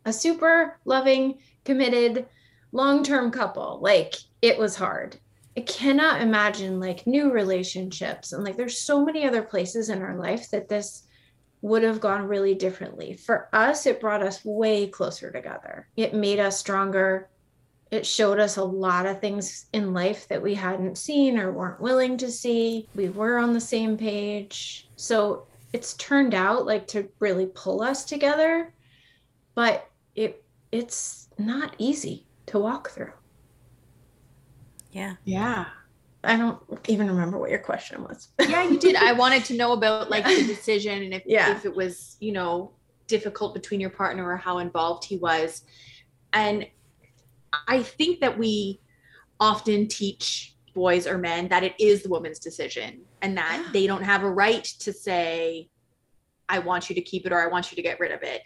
[0.04, 2.26] a super loving, committed,
[2.72, 3.78] long term couple.
[3.82, 5.16] Like it was hard.
[5.56, 8.32] I cannot imagine like new relationships.
[8.32, 11.06] And like there's so many other places in our life that this
[11.60, 13.14] would have gone really differently.
[13.14, 15.88] For us, it brought us way closer together.
[15.96, 17.28] It made us stronger.
[17.92, 21.80] It showed us a lot of things in life that we hadn't seen or weren't
[21.80, 22.88] willing to see.
[22.96, 24.88] We were on the same page.
[24.96, 28.72] So it's turned out like to really pull us together
[29.54, 33.12] but it it's not easy to walk through.
[34.92, 35.14] Yeah.
[35.24, 35.66] yeah
[36.24, 38.28] I don't even remember what your question was.
[38.40, 41.54] yeah you did i wanted to know about like the decision and if, Yeah.
[41.56, 42.72] if it was you know
[43.06, 45.62] difficult between your partner or how involved he was
[46.32, 46.66] and
[47.68, 48.80] i think that we
[49.40, 54.02] often teach boys or men that it is the woman's decision and that they don't
[54.02, 55.68] have a right to say
[56.48, 58.42] i want you to keep it or i want you to get rid of it.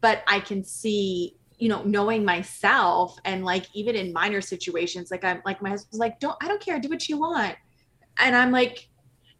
[0.00, 5.24] But i can see you know knowing myself and like even in minor situations like
[5.24, 6.78] i'm like my husband's like don't i don't care.
[6.78, 7.54] Do what you want.
[8.18, 8.88] And i'm like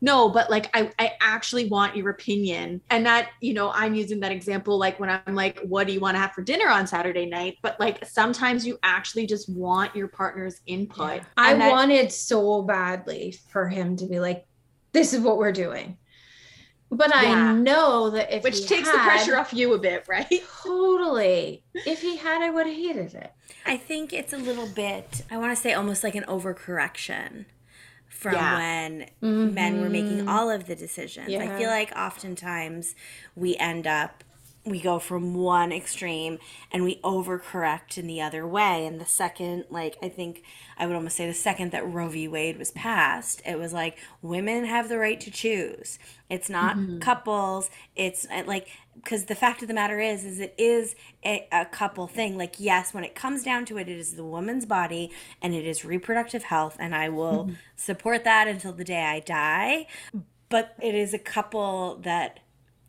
[0.03, 4.21] no but like I, I actually want your opinion and that you know i'm using
[4.21, 6.87] that example like when i'm like what do you want to have for dinner on
[6.87, 12.12] saturday night but like sometimes you actually just want your partner's input I that- wanted
[12.12, 14.45] so badly for him to be like,
[14.93, 15.97] this is what we're doing.
[16.91, 17.21] But Yeah.
[17.21, 20.27] I know that if which he takes the pressure off you a bit right
[20.62, 21.65] Totally.
[21.75, 23.33] If he had, I would have hated it.
[23.65, 27.47] I think it's a little bit, I want to say almost like an overcorrection
[28.23, 28.59] from Yeah.
[28.59, 29.11] when
[29.55, 30.29] men were making mm-hmm.
[30.29, 31.29] all of the decisions.
[31.35, 32.95] I feel like oftentimes
[33.35, 34.25] we end up,
[34.64, 36.38] we go from one extreme
[36.70, 38.87] and we overcorrect in the other way.
[38.87, 40.44] And the second, like, I think
[40.79, 42.29] I would almost say the second that Roe v.
[42.29, 45.98] Wade was passed, it was like women have the right to choose.
[46.31, 47.70] It's not couples.
[47.96, 50.94] It's uh, like, because the fact of the matter is, is it is
[51.25, 52.38] a, a couple thing.
[52.38, 55.11] Like, yes, when it comes down to it, it is the woman's body
[55.42, 56.77] and it is reproductive health.
[56.79, 59.87] And I will support that until the day I die.
[60.48, 62.40] But it is a couple that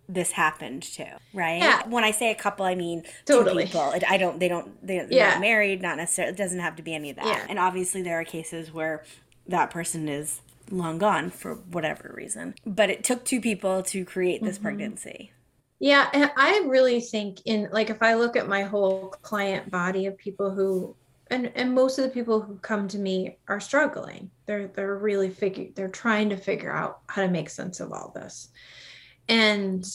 [0.09, 1.59] this happened to, right?
[1.59, 1.87] Yeah.
[1.87, 3.63] When I say a couple, I mean Totally.
[3.63, 3.91] two people.
[3.91, 4.39] It, I don't.
[4.39, 4.85] They don't.
[4.85, 5.31] They're Yeah.
[5.31, 5.81] not married.
[5.81, 6.33] Not necessarily.
[6.33, 7.25] It doesn't have to be any of that.
[7.25, 7.45] Yeah.
[7.49, 9.03] And obviously, there are cases where
[9.47, 12.55] that person is long gone for whatever reason.
[12.65, 14.63] But it took two people to create this mm-hmm.
[14.63, 15.31] pregnancy.
[15.79, 20.05] Yeah, and I really think in like if I look at my whole client body
[20.05, 20.95] of people who
[21.33, 24.29] and and most of the people who come to me are struggling.
[24.45, 28.11] They're they're really figure they're trying to figure out how to make sense of all
[28.15, 28.49] this.
[29.27, 29.85] And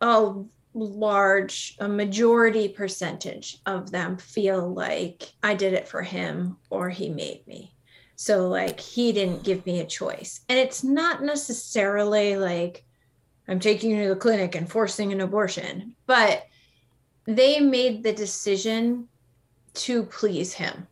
[0.00, 0.34] a
[0.72, 7.10] large a majority percentage of them feel like I did it for him or he
[7.10, 7.74] made me.
[8.16, 10.40] So like he didn't give me a choice.
[10.48, 12.84] And it's not necessarily like
[13.48, 15.96] I'm taking you to the clinic and forcing an abortion.
[16.06, 16.44] But
[17.24, 19.08] they made the decision
[19.74, 20.86] to please him.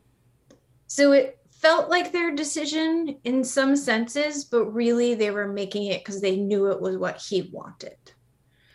[0.87, 6.05] So it felt like their decision in some senses, but really they were making it
[6.05, 7.97] because they knew it was what he wanted.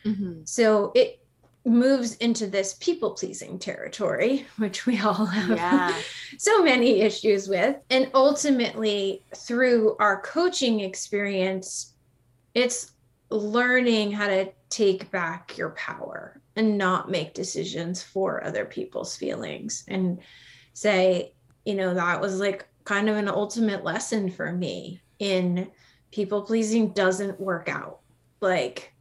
[0.06, 0.42] Mm-hmm.
[0.44, 1.22] So it
[1.66, 5.96] moves into this people pleasing territory, which we all have Yeah.
[6.38, 7.78] so many issues with.
[7.90, 11.94] And ultimately, through our coaching experience,
[12.54, 12.92] it's
[13.30, 19.86] learning how to take back your power and not make decisions for other people's feelings
[19.88, 20.20] and
[20.74, 21.34] say,
[21.66, 25.70] you know, that was like kind of an ultimate lesson for me in
[26.12, 28.00] people pleasing doesn't work out.
[28.42, 28.94] Like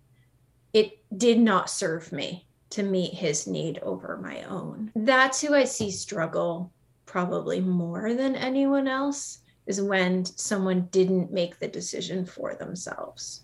[0.72, 4.90] it did not serve me to meet his need over my own.
[4.96, 6.72] That's who I see struggle
[7.04, 13.42] probably more than anyone else is when someone didn't make the decision for themselves.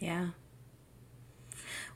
[0.00, 0.28] Yeah.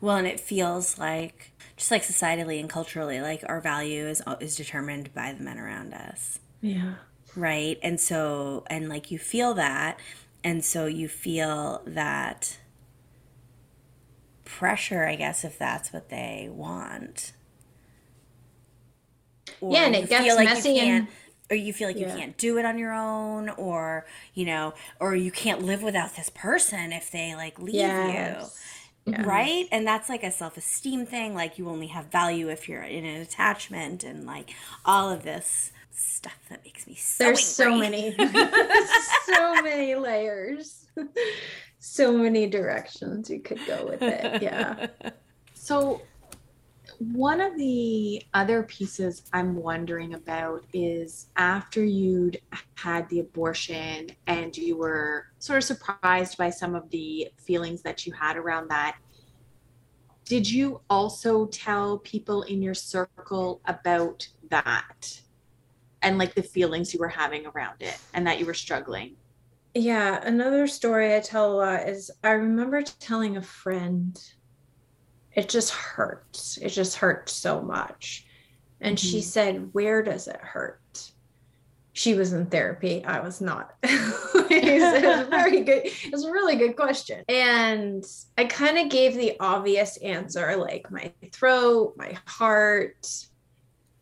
[0.00, 4.56] Well, and it feels like just like societally and culturally, like our value is is
[4.56, 6.94] determined by the men around us, Yeah.
[7.38, 7.78] Right?
[7.82, 9.98] And so, and like you feel that,
[10.44, 12.58] and so you feel that
[14.44, 17.32] pressure, I guess, if that's what they want.
[19.60, 21.08] Or Yeah, and it gets like you messy and-
[21.50, 22.12] or you feel like Yeah.
[22.12, 26.14] you can't do it on your own, or you know, or you can't live without
[26.14, 29.22] this person if they like leave you Yeah.
[29.24, 33.06] right and that's like a self-esteem thing like you only have value if you're in
[33.06, 34.50] an attachment and like
[34.84, 38.14] all of this stuff that makes me so There's so many,
[39.26, 40.86] so many layers,
[41.78, 44.42] so many directions you could go with it.
[44.42, 44.86] Yeah.
[45.54, 46.02] So,
[46.98, 52.40] one of the other pieces I'm wondering about is after you'd
[52.74, 58.06] had the abortion and you were sort of surprised by some of the feelings that
[58.06, 58.96] you had around that,
[60.24, 65.22] did you also tell people in your circle about that
[66.02, 69.16] and like the feelings you were having around it and that you were struggling?
[69.74, 74.18] Yeah, another story I tell a lot is I remember telling a friend,
[75.32, 76.58] it just hurts.
[76.60, 78.24] It just hurts so much.
[78.80, 79.22] And she Mhm.
[79.22, 80.80] said, Where does it hurt?
[81.92, 83.04] She was in therapy.
[83.04, 83.72] I was not.
[83.82, 85.82] it was very good.
[85.84, 87.24] It was a really good question.
[87.28, 88.04] And
[88.36, 93.06] I kind of gave the obvious answer like my throat, my heart.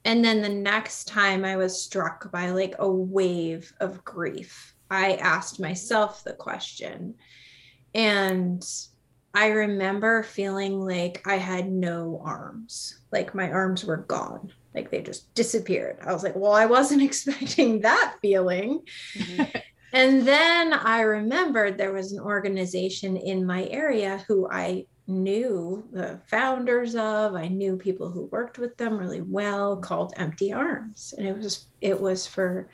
[0.06, 5.16] And then the next time I was struck by like a wave of grief, I
[5.16, 7.16] asked myself the question.
[7.92, 8.64] And
[9.34, 15.02] I remember feeling like I had no arms, like my arms were gone, like they
[15.02, 15.98] just disappeared.
[16.00, 18.80] I was like, well, I wasn't expecting that feeling.
[19.92, 26.20] And then I remembered there was an organization in my area who I knew the
[26.26, 27.34] founders of.
[27.34, 29.82] I knew people who worked with them really well mm-hmm.
[29.82, 31.14] called Empty Arms.
[31.16, 32.68] And it was it was for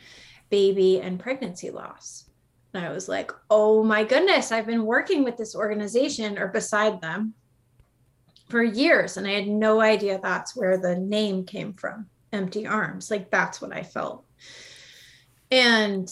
[0.51, 2.26] baby and pregnancy loss.
[2.74, 7.01] And I was like, "Oh my goodness, I've been working with this organization or beside
[7.01, 7.35] them
[8.49, 12.07] for years and I had no idea that's where the name came from.
[12.33, 13.11] Empty Arms.
[13.11, 14.24] Like that's what I felt."
[15.51, 16.11] And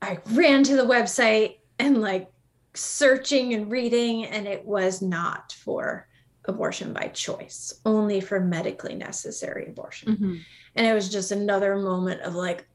[0.00, 2.30] I ran to the website and like
[2.74, 6.08] searching and reading, and it was not for
[6.44, 10.14] abortion by choice, only for medically necessary abortion.
[10.14, 10.36] Mm-hmm.
[10.76, 12.66] And it was just another moment of like,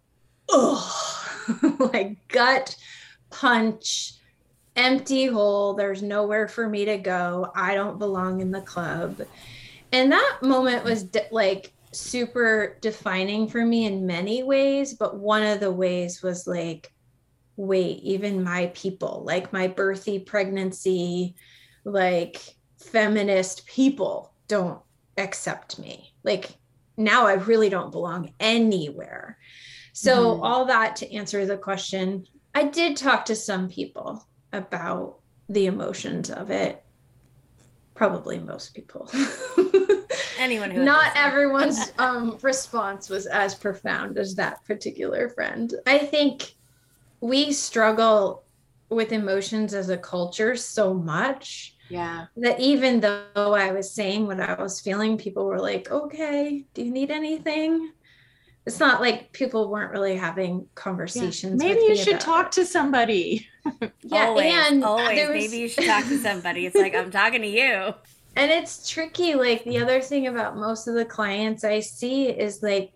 [0.50, 1.20] oh,
[1.94, 2.76] like gut
[3.30, 4.14] punch,
[4.76, 5.74] empty hole.
[5.74, 7.52] There's nowhere for me to go.
[7.56, 9.22] I don't belong in the club.
[9.92, 14.94] And that moment was de- like super defining for me in many ways.
[14.94, 16.93] But one of the ways was like,
[17.56, 21.36] wait, even my people, like my birthy pregnancy,
[21.86, 22.42] like
[22.80, 24.82] feminist people don't
[25.18, 26.14] accept me.
[26.24, 26.50] Like
[26.98, 29.38] now I really don't belong anywhere.
[29.94, 30.44] So, Mhm.
[30.44, 36.30] all that to answer the question, I did talk to some people about the emotions
[36.30, 36.84] of it.
[37.96, 39.10] Probably most people.
[40.40, 45.74] anyone who Not everyone's um, response was as profound as that particular friend.
[45.86, 46.56] I think
[47.24, 48.44] we struggle
[48.90, 52.26] with emotions as a culture so much Yeah.
[52.36, 56.84] that even though I was saying what I was feeling, people were like, okay, do
[56.84, 57.94] you need anything?
[58.66, 61.60] It's not like people weren't really having conversations.
[61.60, 62.52] Maybe with you me should about talk it.
[62.54, 63.48] to somebody.
[64.02, 65.28] Yeah, always, and always.
[65.28, 66.66] was- Maybe you should talk to somebody.
[66.66, 67.94] It's like I'm talking to you.
[68.36, 72.64] and it's tricky like the other thing about most of the clients i see is
[72.64, 72.92] like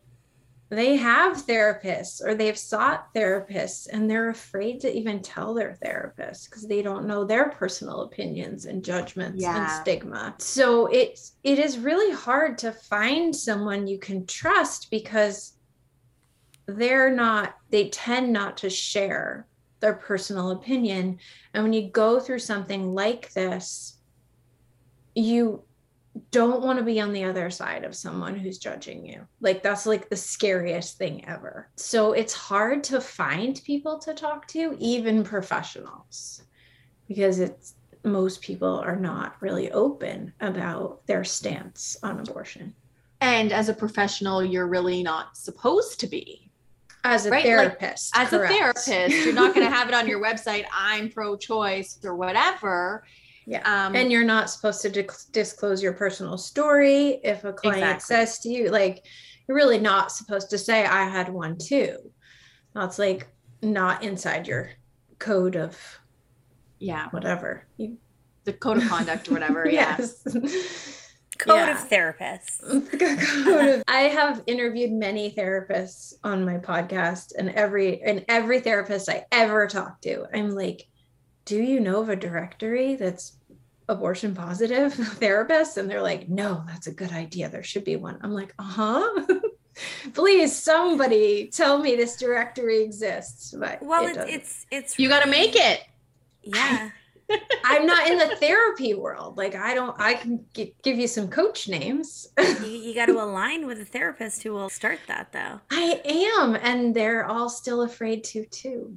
[0.69, 6.49] they have therapists or they've sought therapists and they're afraid to even tell their therapist
[6.49, 10.35] because they don't know their personal opinions and judgments and stigma.
[10.39, 15.53] So it's it is really hard to find someone you can trust because
[16.65, 19.47] they're not they tend not to share
[19.79, 21.19] their personal opinion.
[21.53, 23.97] And when you go through something like this
[25.17, 25.63] you
[26.31, 29.27] don't want to be on the other side of someone who's judging you.
[29.41, 31.69] Like that's like the scariest thing ever.
[31.75, 36.43] So it's hard to find people to talk to, even professionals,
[37.07, 42.73] because it's most people are not really open about their stance on abortion.
[43.21, 46.51] And as a professional, you're really not supposed to be.
[47.03, 48.11] As a Right, like, therapist.
[48.15, 48.51] As correct.
[48.51, 52.15] a therapist, you're not going to have it on your website, I'm pro choice or
[52.15, 53.03] whatever.
[53.49, 53.61] Yeah.
[53.63, 58.15] Um, and you're not supposed to dic- disclose your personal story if a client Exactly.
[58.15, 59.05] says to you like
[59.47, 61.95] you're really not supposed to say i had one too
[62.75, 63.27] that's like
[63.61, 64.71] not inside your
[65.17, 65.77] code of
[66.79, 67.97] yeah, whatever you,
[68.43, 69.65] the code of conduct or whatever.
[69.71, 69.95] Yeah.
[69.97, 70.23] yes
[71.39, 71.71] Code Yeah.
[71.71, 72.59] of therapists.
[73.45, 79.07] Code of- i have interviewed many therapists on my podcast and every and every therapist
[79.07, 80.85] i ever talk to i'm like
[81.45, 83.36] do you know of a directory that's
[83.89, 87.49] abortion positive therapists and they're like no that's a good idea.
[87.49, 88.17] There should be one.
[88.21, 89.25] I'm like uh-huh.
[90.13, 93.53] Please somebody tell me this directory exists.
[93.57, 95.81] But Well, it it's it's it's You got to make it.
[96.43, 96.89] yeah.
[97.65, 99.37] i'm not in the therapy world.
[99.37, 102.27] Like i don't i can gi- give you some coach names.
[102.39, 105.59] You, you got to align with a therapist who will start that though.
[105.69, 108.95] i am and they're all still afraid to too.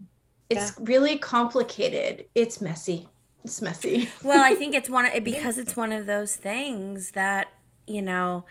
[0.49, 2.25] It's really complicated.
[2.35, 3.09] It's messy
[3.45, 7.49] it's messy Well, I think it's one of, because it's one of those things that
[7.87, 8.45] you know,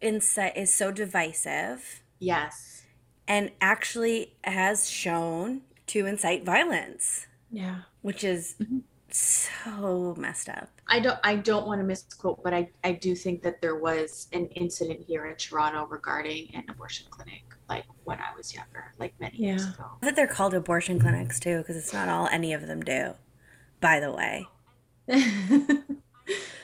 [0.00, 2.82] insight is so divisive Yes.
[3.28, 8.82] and actually has shown to incite violence, yeah which is Mhm.
[9.10, 10.68] so messed up.
[10.86, 14.28] I don't I don't want to misquote, but I, I do think that there was
[14.32, 19.14] an incident here in Toronto regarding an abortion clinic, like when I was younger, like
[19.20, 19.84] many years ago.
[20.00, 23.14] That they're called abortion clinics too, because it's not all any of them do.
[23.80, 24.46] By the way,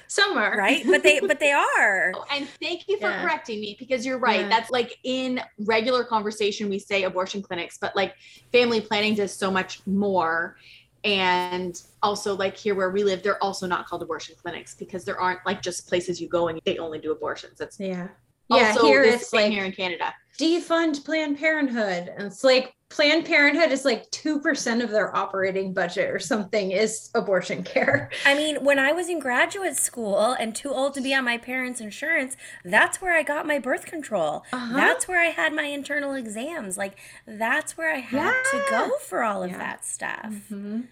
[0.07, 0.85] some are right?
[0.87, 2.13] But they but they are.
[2.17, 3.23] Oh, and thank you for Yeah.
[3.23, 4.41] correcting me because you're right.
[4.43, 4.49] Yeah.
[4.49, 8.15] That's like in regular conversation we say abortion clinics, but like
[8.53, 10.57] family planning does so much more.
[11.05, 15.21] And also like here where we live, they're also not called abortion clinics because there
[15.21, 17.59] aren't like just places you go and they only do abortions.
[17.59, 18.09] That's yeah
[18.49, 20.15] yeah here it's like here in Canada.
[20.39, 26.09] defund planned parenthood and it's like planned parenthood is like 2% of their operating budget
[26.11, 30.71] or something is abortion care I mean, when I was in graduate school and too
[30.71, 34.45] old to be on my parents' insurance, that's where I got my birth control.
[34.53, 34.77] Uh-huh.
[34.77, 36.79] That's where I had my internal exams.
[36.79, 39.59] Like, that's where I had to go for all of Yeah.
[39.59, 40.33] that stuff.
[40.51, 40.89] Mhm.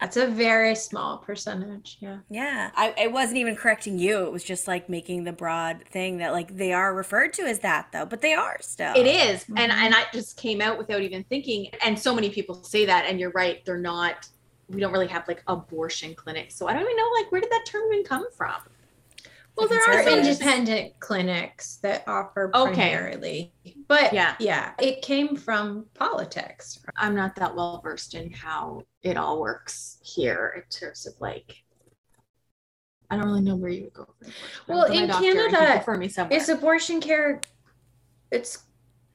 [0.00, 1.98] That's a very small percentage.
[2.00, 2.18] Yeah.
[2.30, 2.70] Yeah.
[2.74, 4.24] I, I wasn't even correcting you.
[4.24, 7.58] It was just like making the broad thing that, like, they are referred to as
[7.60, 8.94] that, though, but they are still.
[8.96, 9.44] It is.
[9.56, 9.76] And Mhm.
[9.76, 11.68] and I just came out without even thinking.
[11.84, 14.28] And so many people say that, and you're right, they're not
[14.70, 16.54] we don't really have like abortion clinics.
[16.54, 18.54] So I don't even know like where did that term even come from?
[19.56, 22.72] Well, there are independent clinics that offer Okay.
[22.74, 23.52] primarily,
[23.88, 24.34] but Yeah.
[24.40, 26.78] yeah, it came from politics.
[26.96, 31.54] I'm not that well versed in how it all works here in terms of like
[33.12, 34.06] I don't really know where you would go.
[34.68, 36.38] Well, in doctor, Canada, refer me somewhere.
[36.38, 37.40] Is abortion care?
[38.30, 38.64] It's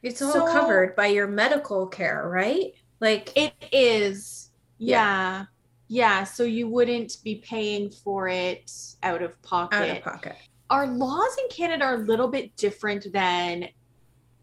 [0.04, 2.74] it's all So- covered by your medical care, right?
[3.00, 4.52] Like It is.
[4.78, 4.98] Yeah.
[4.98, 5.46] yeah.
[5.88, 8.72] Yeah, so you wouldn't be paying for it
[9.04, 9.76] out of pocket.
[9.78, 10.36] out of pocket.
[10.70, 13.70] Our laws in Canada are a little bit different than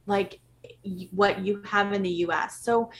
[0.06, 0.40] like
[1.10, 2.60] what you have in the US.
[2.62, 2.90] So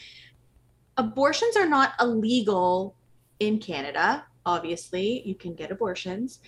[0.97, 2.97] abortions are not illegal
[3.39, 4.25] in Canada.
[4.45, 6.41] Obviously, you can get abortions,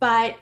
[0.00, 0.36] but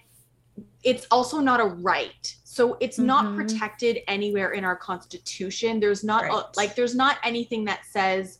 [0.85, 2.37] it's also not a right.
[2.45, 3.37] So it's not Mhm.
[3.37, 5.81] protected anywhere in our constitution.
[5.81, 8.39] There's not a- like there's not anything that says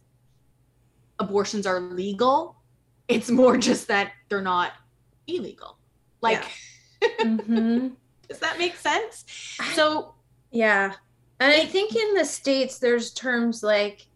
[1.19, 2.57] abortions are legal.
[3.09, 4.73] It's more just that they're not
[5.27, 5.79] illegal.
[6.21, 6.45] Like
[7.21, 7.89] hmm
[8.29, 9.25] does that make sense?
[9.75, 10.15] So
[10.51, 10.95] Yeah.
[11.41, 14.07] And I think in the States, there's terms like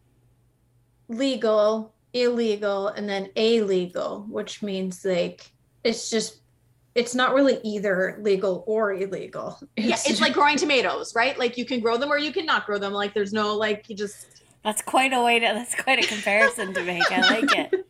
[1.08, 5.50] legal, illegal, and then illegal, which means like
[5.84, 6.40] it's just,
[6.94, 9.58] it's not really either legal or illegal.
[9.76, 11.38] yeah, it's like growing tomatoes, right?
[11.38, 12.92] Like you can grow them or you cannot grow them.
[12.92, 16.74] Like there's no like you just That's quite a way to, that's quite a comparison
[16.74, 17.10] to make.
[17.10, 17.70] I like it.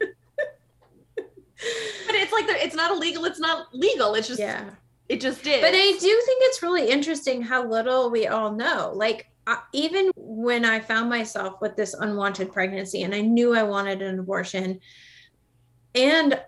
[1.17, 4.15] but it's like the- it's not illegal, it's not legal.
[4.15, 4.71] It's just yeah.
[5.09, 5.61] it just is.
[5.61, 8.93] But I do think it's really interesting how little we all know.
[8.95, 13.63] Like, I, even when I found myself with this unwanted pregnancy and I knew I
[13.63, 14.81] wanted an abortion,
[15.95, 16.41] and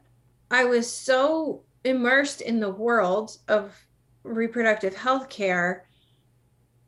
[0.51, 3.75] I was so immersed in the world of
[4.23, 5.87] reproductive health care,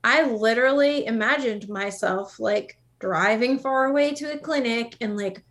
[0.04, 2.78] I literally imagined myself like
[3.12, 5.42] driving far away to a clinic and like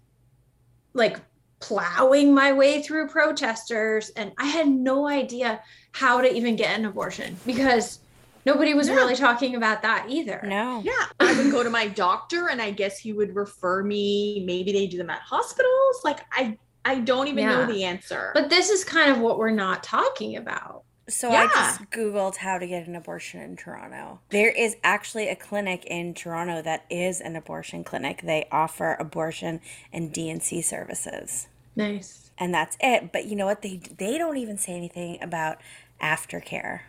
[0.93, 1.19] like
[1.59, 5.59] plowing my way through protesters and I had no idea
[5.91, 7.99] how to even get an abortion because
[8.45, 8.95] nobody was Yeah.
[8.95, 10.41] really talking about that either.
[10.45, 10.81] No.
[10.83, 14.43] Yeah, I would go to my doctor and I guess he would refer me.
[14.45, 16.01] Maybe they do them at hospitals.
[16.05, 17.65] Like I I don't even Yeah.
[17.65, 18.31] know the answer.
[18.33, 20.83] But this is kind of what we're not talking about.
[21.11, 24.19] So I just Googled how to get an abortion in Toronto.
[24.29, 28.21] There is actually a clinic in Toronto that is an abortion clinic.
[28.23, 31.47] They offer abortion and D&C services.
[31.75, 32.31] Nice.
[32.37, 33.11] And that's it.
[33.11, 33.61] But you know what?
[33.61, 35.57] They they don't even say anything about
[36.01, 36.81] aftercare.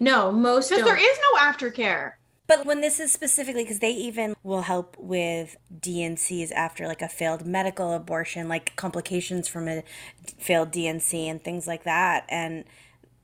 [0.00, 2.12] No, most because there is no aftercare.
[2.46, 7.08] But when this is specifically because they even will help with D&Cs after like a
[7.08, 9.84] failed medical abortion, like complications from a
[10.38, 12.24] failed D&C and things like that.
[12.28, 12.64] And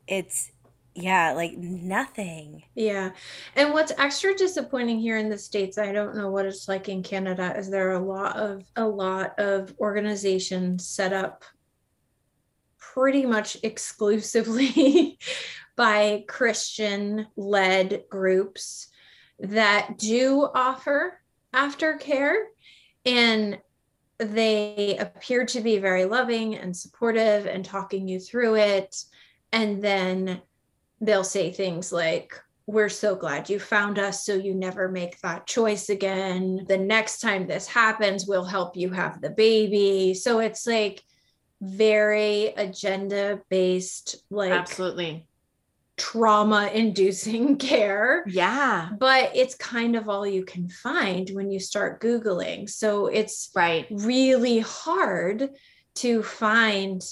[0.09, 0.51] it's
[0.95, 2.65] yeah, like nothing.
[2.75, 3.11] Yeah.
[3.55, 7.05] And what's extra disappointing here in the States, I don't know what it's like in
[7.05, 11.45] Canada, is there a lot of a lot of organizations set up
[12.79, 15.19] pretty much exclusively
[15.77, 18.89] by Christian led groups
[19.39, 21.21] that do offer
[21.55, 22.39] aftercare
[23.07, 23.59] and
[24.19, 29.05] they appear to be very loving and supportive and talking you through it
[29.53, 30.41] and then
[31.01, 32.35] they'll say things like
[32.67, 37.21] we're so glad you found us so you never make that choice again the next
[37.21, 41.03] time this happens we'll help you have the baby so it's like
[41.63, 45.27] very agenda based like Absolutely.
[45.97, 48.91] trauma inducing care Yeah.
[48.99, 53.87] but it's kind of all you can find when you start googling so it's Right.
[53.91, 55.51] really hard
[55.97, 57.03] to find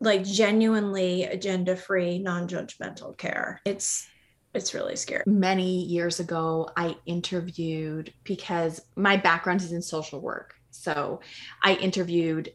[0.00, 4.06] like genuinely agenda free non-judgmental care it's
[4.52, 10.54] it's really scary Many years ago, I interviewed because my background is in social work.
[10.72, 11.20] So
[11.62, 12.52] I interviewed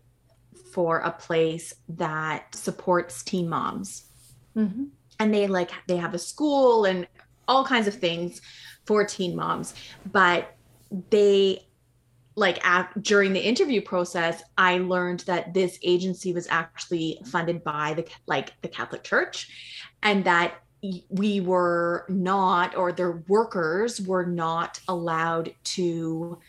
[0.74, 4.04] for a place that supports teen moms.
[4.58, 4.90] Mhm.
[5.20, 7.08] and they like they have a school and
[7.48, 8.42] all kinds of things
[8.86, 9.74] for teen moms
[10.12, 10.54] but
[11.10, 11.66] they
[12.36, 12.62] like
[13.02, 18.54] during the interview process i learned that this agency was actually funded by the like
[18.62, 19.50] the catholic church
[20.04, 20.56] and that
[21.10, 26.40] we were not or their workers were not allowed to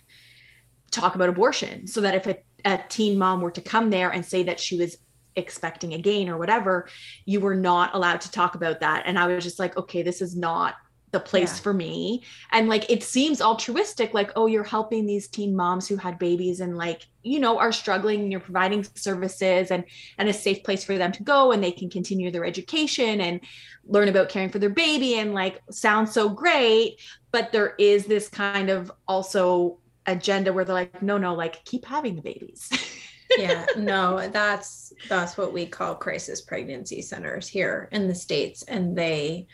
[0.90, 1.86] talk about abortion.
[1.86, 4.76] So that if a, a teen mom were to come there and say that she
[4.76, 4.96] was
[5.36, 6.88] expecting a gain or whatever
[7.26, 9.02] you were not allowed to talk about that.
[9.04, 10.76] And i was just like okay this is not
[11.12, 11.62] the place Yeah.
[11.62, 12.24] for me.
[12.52, 16.60] And like it seems altruistic like oh you're helping these teen moms who had babies
[16.60, 19.84] and like you know are struggling and you're providing services and
[20.18, 23.40] and a safe place for them to go and they can continue their education and
[23.88, 27.00] learn about caring for their baby and like sounds so great.
[27.30, 31.84] But there is this kind of also agenda where they're like no no like keep
[31.84, 32.68] having the babies.
[33.36, 38.62] Yeah no that's that's what we call crisis pregnancy centers here in the states.
[38.62, 39.48] And they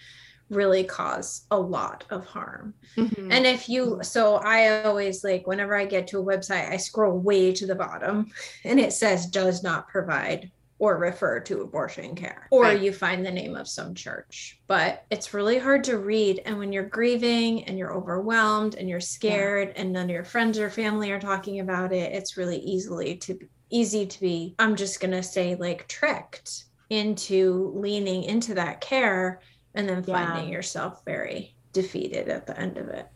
[0.53, 2.74] really cause a lot of harm.
[2.96, 3.32] Mhm.
[3.32, 7.18] and if you so i always like whenever i get to a website i scroll
[7.18, 8.30] way to the bottom
[8.64, 12.48] and it says does not provide or refer to abortion care.
[12.50, 12.80] Or Right.
[12.82, 14.59] you find the name of some church.
[14.66, 16.42] But it's really hard to read.
[16.44, 20.59] And when you're grieving and you're overwhelmed and you're scared and none of your friends
[20.59, 23.38] or family are talking about it it's really easily to
[23.70, 29.40] easy to be i'm just going to say like tricked into leaning into that care
[29.74, 30.12] and then Yeah.
[30.12, 33.08] finding yourself very defeated at the end of it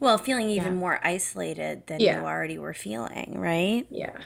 [0.00, 0.76] Well, feeling even Yeah.
[0.76, 2.08] more isolated than Yeah.
[2.08, 3.88] you already were feeling, right?
[3.88, 4.24] yeah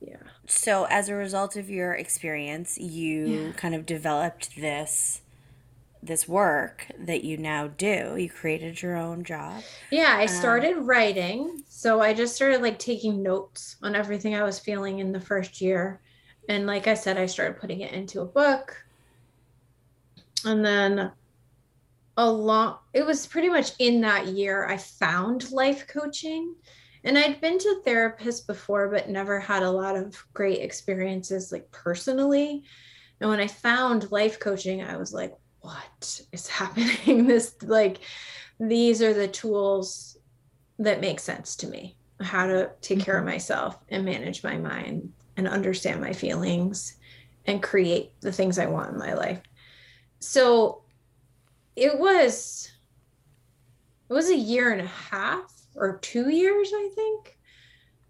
[0.00, 5.22] yeah So, as a result of your experience, you kind of developed this
[6.02, 8.16] this work that you now do.
[8.16, 9.66] You created your own job.
[9.90, 11.62] Yeah, I Um, started writing.
[11.68, 15.60] So I just started like taking notes on everything I was feeling in the first
[15.60, 16.02] year.
[16.48, 18.76] And like I said, I started putting it into a book.
[20.44, 21.12] And then
[22.16, 26.54] a long it was pretty much in that year I found life coaching.
[27.04, 31.70] And I'd been to therapists before, but never had a lot of great experiences like
[31.70, 32.64] personally.
[33.20, 37.26] And when I found life coaching, I was like, what is happening?
[37.26, 38.00] This like
[38.60, 40.16] these are the tools
[40.80, 43.30] that make sense to me how to take care of mm-hmm.
[43.30, 46.96] myself and manage my mind and understand my feelings
[47.46, 49.40] and create the things I want in my life.
[50.20, 50.82] So
[51.76, 52.70] it was
[54.08, 57.38] it was a year and a half or 2 years I think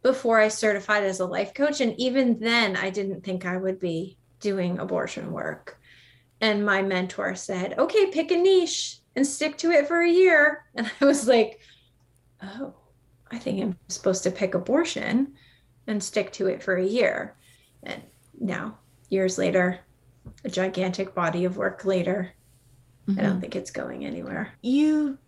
[0.03, 3.81] before I certified as a life coach and even then I didn't think I would
[3.81, 5.81] be doing abortion work.
[6.41, 10.65] And my mentor said, "Okay, pick a niche and stick to it for a year.
[10.77, 11.61] And I was like,
[12.41, 12.73] oh,
[13.33, 15.35] I think I'm supposed to pick abortion
[15.89, 17.35] and stick to it for a year.
[17.83, 18.01] And
[18.39, 18.79] now,
[19.11, 19.81] years later,
[20.45, 22.35] a gigantic body of work later,
[23.16, 23.22] I Mm-hmm.
[23.22, 24.53] don't think it's going anywhere.
[24.62, 25.18] You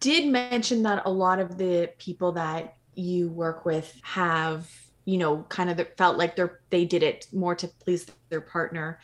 [0.00, 4.70] did mention that a lot of the people that you work with have,
[5.04, 9.00] you know, kind of felt like they're they did it more to please their partner.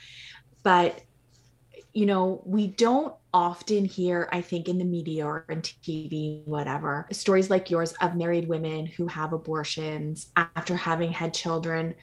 [0.62, 1.02] But
[1.92, 7.06] you know, we don't often hear, I think, in the media or in TV, whatever,
[7.10, 11.94] stories like yours of married women who have abortions after having had children.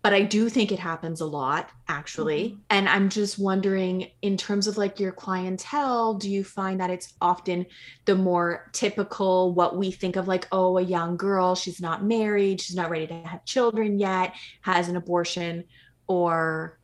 [0.00, 2.50] But I do think it happens a lot, actually.
[2.50, 2.58] Mhm.
[2.70, 7.14] And I'm just wondering, in terms of like your clientele, do you find that it's
[7.20, 7.66] often
[8.04, 12.60] the more typical, what we think of like, oh, a young girl, she's not married,
[12.60, 15.64] she's not ready to have children yet, has an abortion?
[16.06, 16.78] Or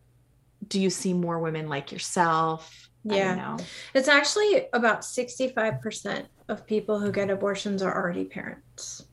[0.67, 2.91] do you see more women like yourself?
[3.09, 3.57] I Yeah.
[3.95, 9.07] It's actually about 65% of people who get abortions are already parents.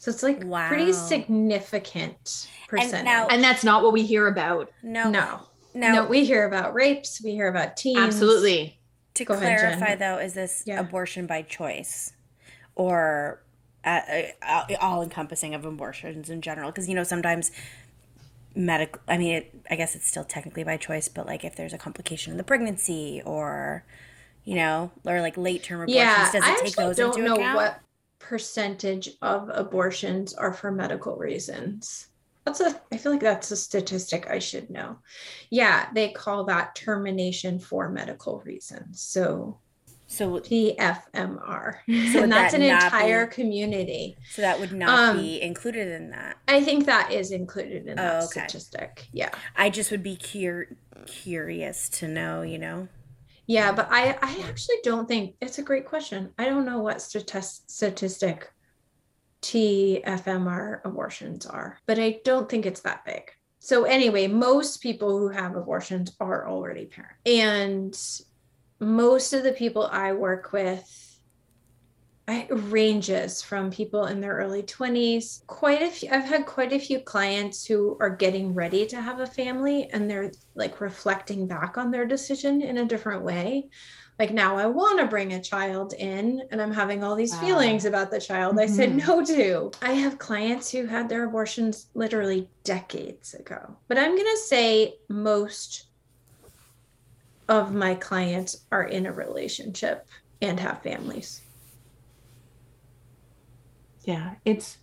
[0.00, 0.66] So it's like Wow.
[0.68, 3.04] pretty significant percentage.
[3.04, 4.72] now- And that's not what we hear about.
[4.82, 5.40] No, no.
[5.74, 5.92] no.
[5.92, 7.98] No, we hear about rapes, we hear about teens.
[7.98, 8.78] Absolutely.
[9.14, 9.98] to Go clarify, Jen.
[9.98, 10.80] though, is this Yeah.
[10.80, 12.12] abortion by choice,
[12.76, 13.42] or
[13.84, 14.00] uh,
[14.42, 16.70] uh, all encompassing of abortions in general?
[16.70, 17.50] Because you know sometimes
[18.54, 19.00] medical.
[19.08, 21.78] I mean, it, I guess it's still technically by choice, but like if there's a
[21.78, 23.84] complication in the pregnancy, or
[24.44, 27.28] you know, or like late term abortions, Yeah, does I it take those don't into
[27.28, 27.56] know account?
[27.56, 27.80] what
[28.20, 32.06] percentage of abortions are for medical reasons.
[32.44, 34.98] That's a I feel like that's a statistic I should know.
[35.50, 39.00] Yeah, they call that termination for medical reasons.
[39.02, 39.58] So
[40.06, 41.74] So, TFMR.
[42.12, 44.16] So and that's that an entire be- community.
[44.32, 46.36] so that would not Um, be included in that.
[46.48, 48.40] I think that is included in that Oh, okay.
[48.46, 49.06] statistic.
[49.12, 49.30] Yeah.
[49.56, 52.42] I just would be cur- curious to know.
[52.42, 52.88] You know,
[53.50, 56.30] Yeah, but I, I actually don't think it's a great question.
[56.38, 58.48] I don't know what statis- statistic
[59.42, 63.22] TFMR abortions are, but I don't think it's that big.
[63.58, 67.18] So anyway, most people who have abortions are already parents.
[67.26, 71.09] And most of the people I work with
[72.28, 75.42] I, ranges from people in their early 20s.
[75.46, 79.18] Quite a few I've had quite a few clients who are getting ready to have
[79.18, 83.68] a family and they're like reflecting back on their decision in a different way.
[84.18, 87.40] Like now I want to bring a child in and I'm having all these Wow.
[87.40, 89.06] feelings about the child I said Mhm.
[89.08, 89.70] no to.
[89.82, 93.78] I have clients who had their abortions literally decades ago.
[93.88, 95.88] But I'm going to say most
[97.48, 100.06] of my clients are in a relationship
[100.40, 101.42] and have families.
[104.10, 104.78] Yeah, it's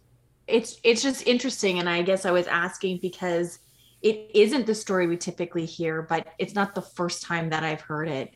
[0.47, 3.59] it's it's just interesting and I guess I was asking because
[4.01, 7.82] it isn't the story we typically hear, but it's not the first time that I've
[7.82, 8.34] heard it.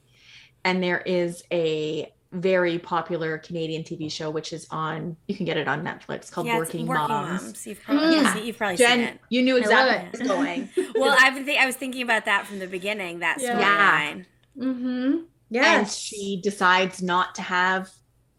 [0.66, 5.58] And there is a very popular Canadian TV show which is on you can get
[5.58, 7.44] it on Netflix called yeah, it's Working, working Moms.
[7.44, 7.68] moms.
[7.68, 8.34] You've probably, Mm.
[8.34, 9.20] seen, you've probably seen it.
[9.30, 10.94] you knew exactly where I going.
[10.96, 13.20] Well, I've been think- I was thinking about that from the beginning.
[13.20, 13.58] That Yeah.
[13.60, 14.26] storyline.
[14.58, 15.56] Mm-hmm.
[15.56, 17.90] and she decides not to have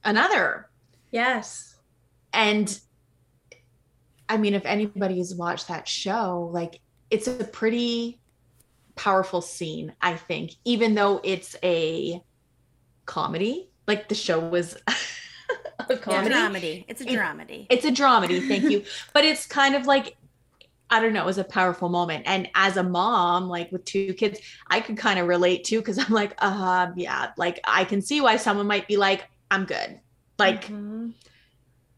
[0.05, 0.69] another.
[1.11, 1.72] yes.
[2.33, 2.79] And
[4.29, 6.81] I mean, if anybody's watched that show, like
[7.11, 8.21] it's a pretty
[8.95, 12.23] powerful scene, I think, even though it's a
[13.07, 13.69] comedy.
[13.87, 14.77] Like the show was
[15.89, 16.35] a comedy.
[16.35, 16.85] dramedy.
[16.89, 17.67] It's a It- dramedy.
[17.69, 18.85] It's a dramedy, thank you.
[19.13, 20.17] but it's kind of like
[20.89, 22.25] I don't know, it was a powerful moment.
[22.27, 25.99] And as a mom, like with two kids, I could kind of relate too, because
[25.99, 30.01] I'm like, uh yeah, like I can see why someone might be like, I'm good.
[30.39, 31.13] Like Mhm.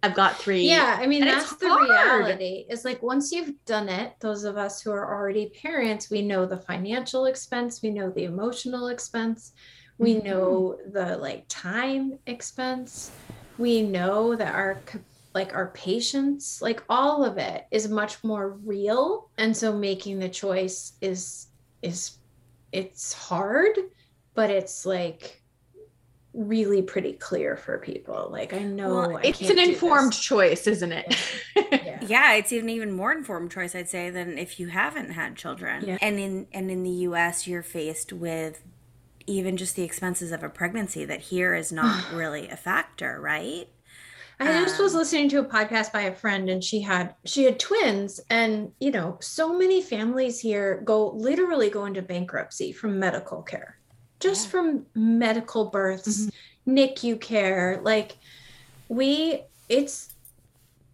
[0.05, 0.68] I've got three.
[0.68, 2.26] yeah, I mean And that's the hard.
[2.26, 2.66] reality.
[2.68, 6.44] Is like once you've done it, those of us who are already parents, we know
[6.44, 9.52] the financial expense, we know the emotional expense,
[9.98, 10.24] we Mhm.
[10.24, 13.12] know the like time expense,
[13.57, 14.82] we know that our
[15.34, 19.30] like our patience, like all of it is much more real.
[19.38, 21.46] And so making the choice is
[21.80, 22.18] is
[22.72, 23.78] it's hard,
[24.34, 25.40] but it's like
[26.35, 28.28] really pretty clear for people.
[28.30, 29.68] Like I know Well, I It's an do this.
[29.70, 31.16] informed choice, isn't it?
[31.85, 31.99] Yeah.
[32.07, 35.85] Yeah, it's an even more informed choice, I'd say, than if you haven't had children.
[35.87, 35.99] Yeah.
[36.01, 38.62] And in and in the U.S., you're faced with
[39.26, 43.68] even just the expenses of a pregnancy that here is not really a factor, right?
[44.41, 47.45] I just was Um, listening to a podcast by a friend and she had she
[47.45, 52.99] had twins and you know so many families here go literally go into bankruptcy from
[52.99, 53.78] medical care.
[54.25, 54.51] Just Yeah.
[54.53, 56.31] from medical births,
[56.66, 58.16] NICU care, like
[58.89, 60.09] we it's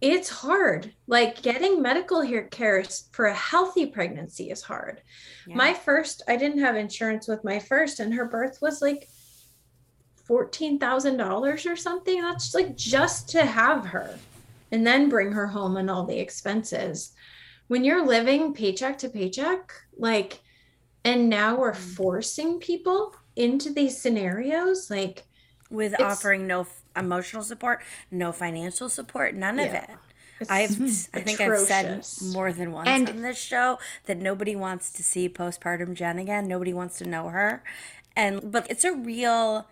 [0.00, 0.92] it's hard.
[1.06, 5.00] Like getting medical here care for a healthy pregnancy is hard.
[5.46, 5.54] Yeah.
[5.54, 9.08] My first, I didn't have insurance with my first, and her birth was like
[10.28, 12.20] $14,000 or something.
[12.22, 14.18] That's like just to have her
[14.72, 17.12] and then bring her home and all the expenses.
[17.68, 20.40] When you're living paycheck to paycheck, like,
[21.04, 21.94] and now we're Mm.
[21.96, 25.24] forcing people into these scenarios, like,
[25.70, 29.88] with offering no f- emotional support, no financial support, none of it.
[30.40, 30.70] it's I've
[31.14, 35.02] I think I've said more than once And- on this show that nobody wants to
[35.02, 36.46] see postpartum Jen again.
[36.48, 37.62] Nobody wants to know her.
[38.16, 39.68] And but it's a real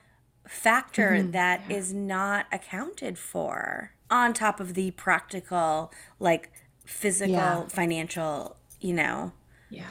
[0.47, 1.33] factor mm-hmm.
[1.33, 6.51] that is not accounted for on top of the practical like
[6.87, 7.67] physical Yeah.
[7.69, 9.33] financial, you know.
[9.71, 9.85] yeah.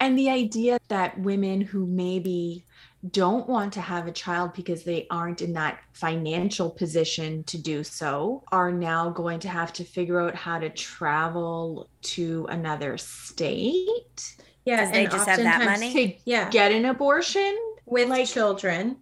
[0.00, 2.64] And the idea that women who maybe
[3.12, 7.84] don't want to have a child because they aren't in that financial position to do
[7.84, 14.34] so are now going to have to figure out how to travel to another state
[14.64, 14.90] Yeah.
[14.90, 15.92] they just have that money?
[15.92, 16.50] to Yeah.
[16.50, 17.56] get an abortion.
[17.86, 18.96] with like- children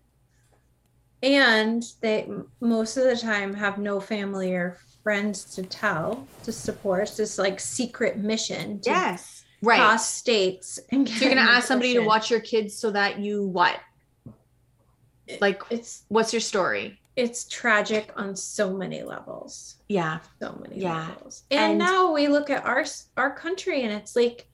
[1.22, 2.28] and they
[2.60, 7.38] most of the time have no family or friends to tell to support it's this
[7.38, 9.44] like secret mission to Yes.
[9.62, 9.78] Right.
[9.78, 13.42] cross states and So you're gonna ask somebody to watch your kids so that you
[13.46, 13.80] what?
[15.40, 17.00] Like it's what's your story?
[17.16, 20.18] it's tragic on so many levels Yeah.
[20.38, 21.08] so many Yeah.
[21.08, 22.84] levels and, And- now we look at our
[23.16, 24.46] our country and it's like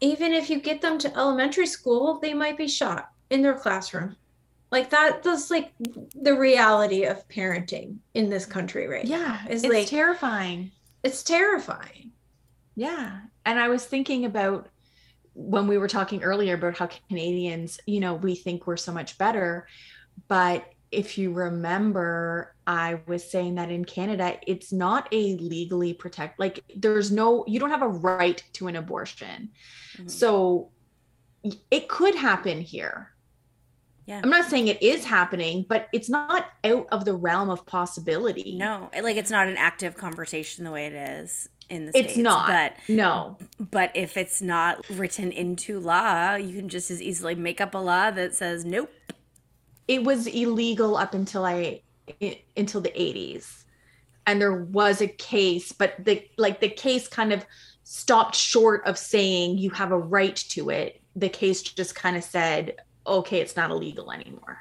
[0.00, 4.16] even if you get them to elementary school they might be shot in their classroom
[4.70, 5.72] like that that's like
[6.14, 9.16] the reality of parenting in this country right now.
[9.18, 9.40] Yeah.
[9.50, 10.70] It's It's like- terrifying.
[11.02, 12.12] it's terrifying
[12.74, 13.20] Yeah.
[13.44, 14.68] And I was thinking about
[15.40, 19.16] when we were talking earlier about how Canadians, you know, we think we're so much
[19.16, 19.66] better.
[20.28, 26.38] But if you remember, I was saying that in Canada, it's not a legally protect,
[26.38, 29.50] like, there's no, you don't have a right to an abortion.
[29.96, 30.10] Mhm.
[30.10, 30.70] So
[31.70, 33.12] it could happen here.
[34.04, 34.20] Yeah.
[34.22, 38.56] I'm not saying it is happening, but it's not out of the realm of possibility.
[38.56, 42.18] No, like it's not an active conversation the way it is in the It's states.
[42.18, 42.48] not.
[42.48, 43.38] But No.
[43.58, 47.78] but if it's not written into law, you can just as easily make up a
[47.78, 48.92] law that says nope.
[49.88, 51.82] it was illegal up until I
[52.20, 53.64] i- until the 80s.
[54.26, 57.44] And there was a case, but the like the case kind of
[57.84, 61.00] stopped short of saying you have a right to it.
[61.16, 64.58] The case just kind of said, okay, it's not illegal anymore.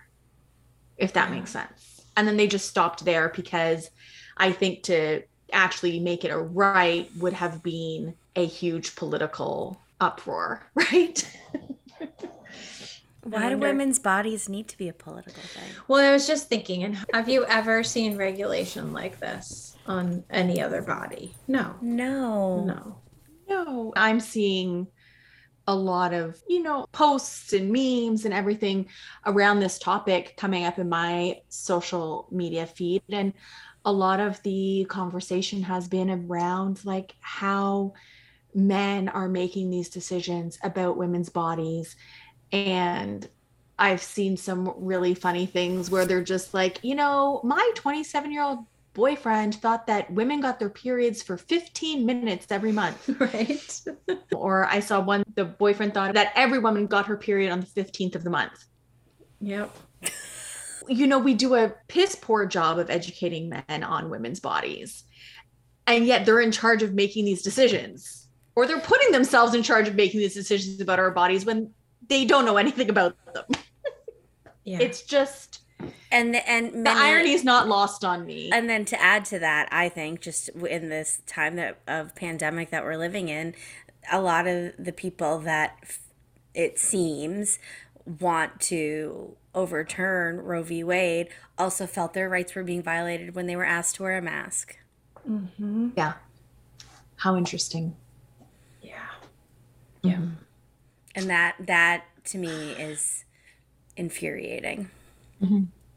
[0.97, 1.53] If that makes mm.
[1.53, 2.01] sense.
[2.17, 3.91] And then they just stopped there because
[4.37, 5.21] I think to
[5.53, 11.29] actually make it a right would have been a huge political uproar, right?
[13.23, 15.69] Why do women's bodies need to be a political thing?
[15.87, 20.61] well i was just thinking and have you ever seen regulation like this on any
[20.61, 22.63] other body no No.
[22.63, 23.01] no
[23.49, 24.87] No, I'm seeing
[25.67, 28.87] a lot of, you know, posts and memes and everything
[29.25, 33.03] around this topic coming up in my social media feed.
[33.09, 33.33] And
[33.89, 37.91] a lot of the conversation has been around like how
[38.53, 41.95] men are making these decisions about women's bodies.
[42.51, 43.27] And
[43.79, 48.43] I've seen some really funny things where they're just like, you know, my 27 year
[48.43, 48.59] old
[48.93, 53.09] boyfriend thought that women got their periods for 15 minutes every month.
[53.19, 53.81] right
[54.35, 57.65] Or I saw one, the boyfriend thought that every woman got her period on the
[57.65, 58.65] 15th of the month.
[59.41, 59.75] yep
[60.89, 65.03] You know, we do a piss poor job of educating men on women's bodies.
[65.87, 68.27] And yet they're in charge of making these decisions.
[68.55, 71.71] Or they're putting themselves in charge of making these decisions about our bodies when
[72.07, 73.45] they don't know anything about them.
[74.65, 75.61] yeah It's just
[76.11, 78.49] And the, and the irony is not lost on me.
[78.51, 82.71] And then to add to that, I think just in this time that of pandemic
[82.71, 83.55] that we're living in,
[84.11, 85.99] a lot of the people that f-
[86.53, 87.59] it seems
[88.19, 90.83] want to overturn Roe v.
[90.83, 94.21] Wade also felt their rights were being violated when they were asked to wear a
[94.21, 94.77] mask.
[95.25, 96.13] hmm yeah.
[97.17, 97.95] How interesting.
[98.81, 99.09] yeah
[100.03, 100.15] Yeah.
[100.17, 100.35] Mhm.
[101.15, 103.25] And that that to me is
[103.97, 104.89] infuriating.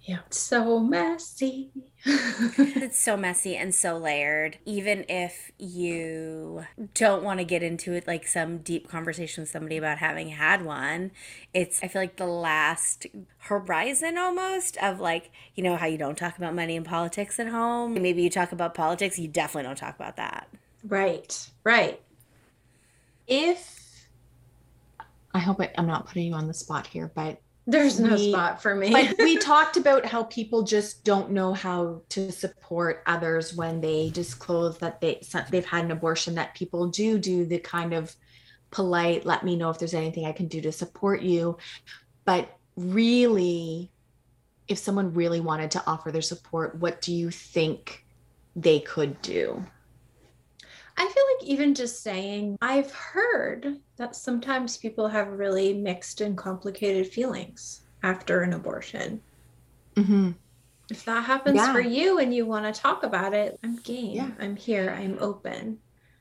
[0.03, 1.71] Yeah It's so messy
[2.07, 4.59] It's so messy and so layered.
[4.65, 9.77] Even if you don't want to get into it like some deep conversation with somebody
[9.77, 11.13] about having had one,
[11.55, 13.07] it's I feel like the last
[13.39, 17.49] horizon almost of like, you know how you don't talk about money and politics at
[17.49, 17.95] home.
[17.95, 20.49] Maybe you talk about politics, you definitely don't talk about that.
[20.85, 22.01] right right
[23.27, 24.09] If
[25.35, 28.31] I hope I, I'm not putting you on the spot here, but there's no We-
[28.31, 33.03] spot for me like we talked about how people just don't know how to support
[33.07, 37.59] others when they disclose that they they've had an abortion that people do do the
[37.59, 38.15] kind of
[38.71, 41.57] polite let me know if there's anything i can do to support you
[42.25, 43.93] but really
[44.69, 48.05] if someone really wanted to offer their support, what do you think
[48.57, 49.65] they could do?
[50.97, 56.37] I feel like even just saying, I've heard that sometimes people have really mixed and
[56.37, 59.21] complicated feelings after an abortion.
[59.97, 60.33] Mm-hmm.
[60.91, 61.73] If that happens Yeah.
[61.73, 64.17] for you and you want to talk about it, I'm game.
[64.17, 64.31] Yeah.
[64.41, 64.91] I'm here.
[64.91, 65.79] I'm open.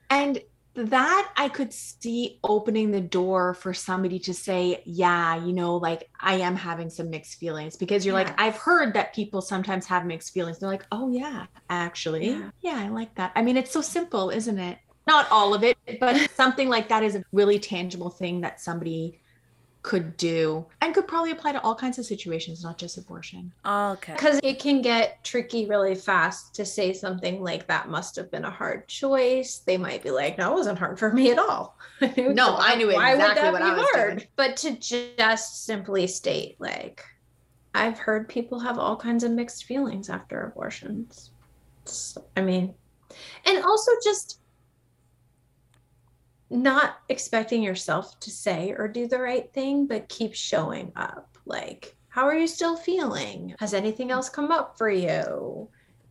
[0.09, 0.39] And
[0.73, 6.09] that I could see opening the door for somebody to say, yeah, you know, like
[6.19, 10.05] I am having some mixed feelings because you're like, I've heard that people sometimes have
[10.05, 10.59] mixed feelings.
[10.59, 12.29] They're like, oh, yeah, actually.
[12.29, 12.49] Yeah.
[12.61, 12.77] Yeah.
[12.77, 13.31] I like that.
[13.35, 14.77] I mean, it's so simple, isn't it?
[15.07, 19.19] Not all of it, but something like that is a really tangible thing that somebody
[19.83, 23.51] could do and could probably apply to all kinds of situations, not just abortion.
[23.65, 24.13] Okay.
[24.13, 28.45] Because it can get tricky really fast to say something like that must have been
[28.45, 29.59] a hard choice.
[29.65, 31.77] They might be like, no, it wasn't hard for me at all.
[32.17, 34.23] No, I knew exactly what I was doing.
[34.35, 37.03] But to just simply state, like,
[37.75, 41.29] I've heard people have all kinds of mixed feelings after abortions.
[41.83, 42.73] It's- I mean,
[43.45, 44.39] and also just
[46.51, 51.37] not expecting yourself to say or do the right thing, but keep showing up.
[51.45, 53.55] Like, how are you still feeling?
[53.59, 55.69] Has anything else come up for you?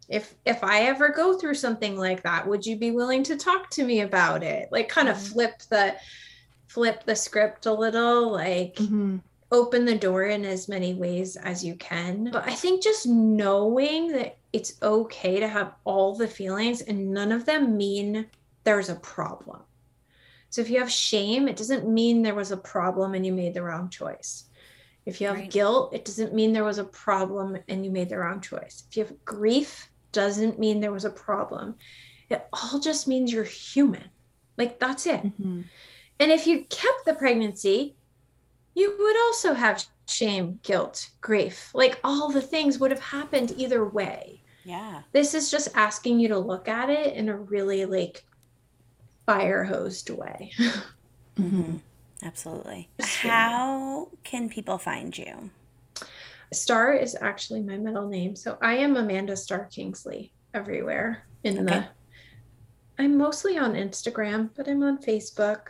[0.08, 3.70] If if I ever go through something like that, would you be willing to talk
[3.70, 4.68] to me about it?
[4.72, 5.32] Like kind of Mhm.
[5.32, 5.96] flip the
[6.68, 8.78] flip the script a little, like
[9.52, 12.30] open the door in as many ways as you can.
[12.32, 17.32] But I think just knowing that it's okay to have all the feelings and none
[17.32, 18.26] of them mean
[18.64, 19.62] there's a problem.
[20.50, 23.54] So if you have shame, it doesn't mean there was a problem and you made
[23.54, 24.44] the wrong choice.
[25.06, 25.50] If you have Right.
[25.50, 28.84] guilt, it doesn't mean there was a problem and you made the wrong choice.
[28.90, 31.76] If you have grief, doesn't mean there was a problem.
[32.28, 34.10] It all just means you're human.
[34.56, 35.22] Like that's it.
[35.22, 35.64] Mhm.
[36.18, 37.96] And if you kept the pregnancy,
[38.74, 41.70] you would also have shame, guilt, grief.
[41.74, 44.42] Like all the things would have happened either way.
[44.64, 45.02] Yeah.
[45.12, 48.24] This is just asking you to look at it in a really like
[49.30, 50.52] fire hosed way.
[51.36, 51.76] hmm
[52.22, 52.90] Absolutely.
[53.00, 55.50] How can people find you?
[56.52, 58.36] Star is actually my middle name.
[58.36, 61.64] So I am Amanda Star Kingsley everywhere in Okay.
[61.64, 61.88] the
[63.02, 65.60] I'm mostly on Instagram, but I'm on Facebook.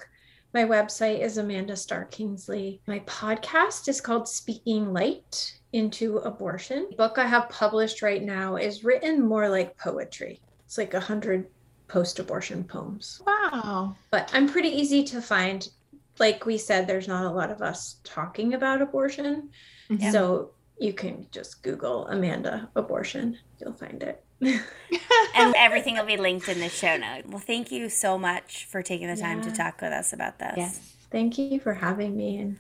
[0.52, 2.80] My website is Amanda Star Kingsley.
[2.88, 6.88] My podcast is called Speaking Light into Abortion.
[6.90, 10.40] The book I have published right now is written more like poetry.
[10.64, 11.46] It's like a hundred
[11.91, 13.20] post-abortion poems.
[13.26, 13.97] Wow.
[14.11, 15.68] But I'm pretty easy to find.
[16.18, 19.51] Like we said, there's not a lot of us talking about abortion.
[19.91, 20.12] Mhm.
[20.12, 23.38] So you can just Google Amanda abortion.
[23.59, 24.24] You'll find it.
[25.36, 27.26] And everything will be linked in the show note.
[27.26, 30.55] Well, thank you so much for taking the time to talk with us about this.
[30.57, 30.95] Yes.
[31.11, 32.59] Thank you for having me and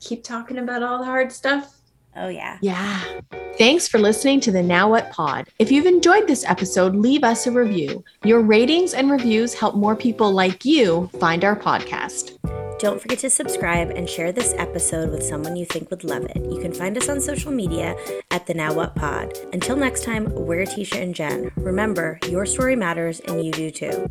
[0.00, 1.77] keep talking about all the hard stuff.
[2.16, 2.58] Oh, yeah.
[2.62, 3.00] Yeah.
[3.58, 5.48] Thanks for listening to the Now What Pod.
[5.58, 8.04] If you've enjoyed this episode, leave us a review.
[8.24, 12.38] Your ratings and reviews help more people like you find our podcast.
[12.78, 16.36] Don't forget to subscribe and share this episode with someone you think would love it.
[16.36, 17.96] You can find us on social media
[18.30, 19.36] at the Now What Pod.
[19.52, 21.50] Until next time, we're Tisha and Jen.
[21.56, 24.08] Remember, your story matters and you do too.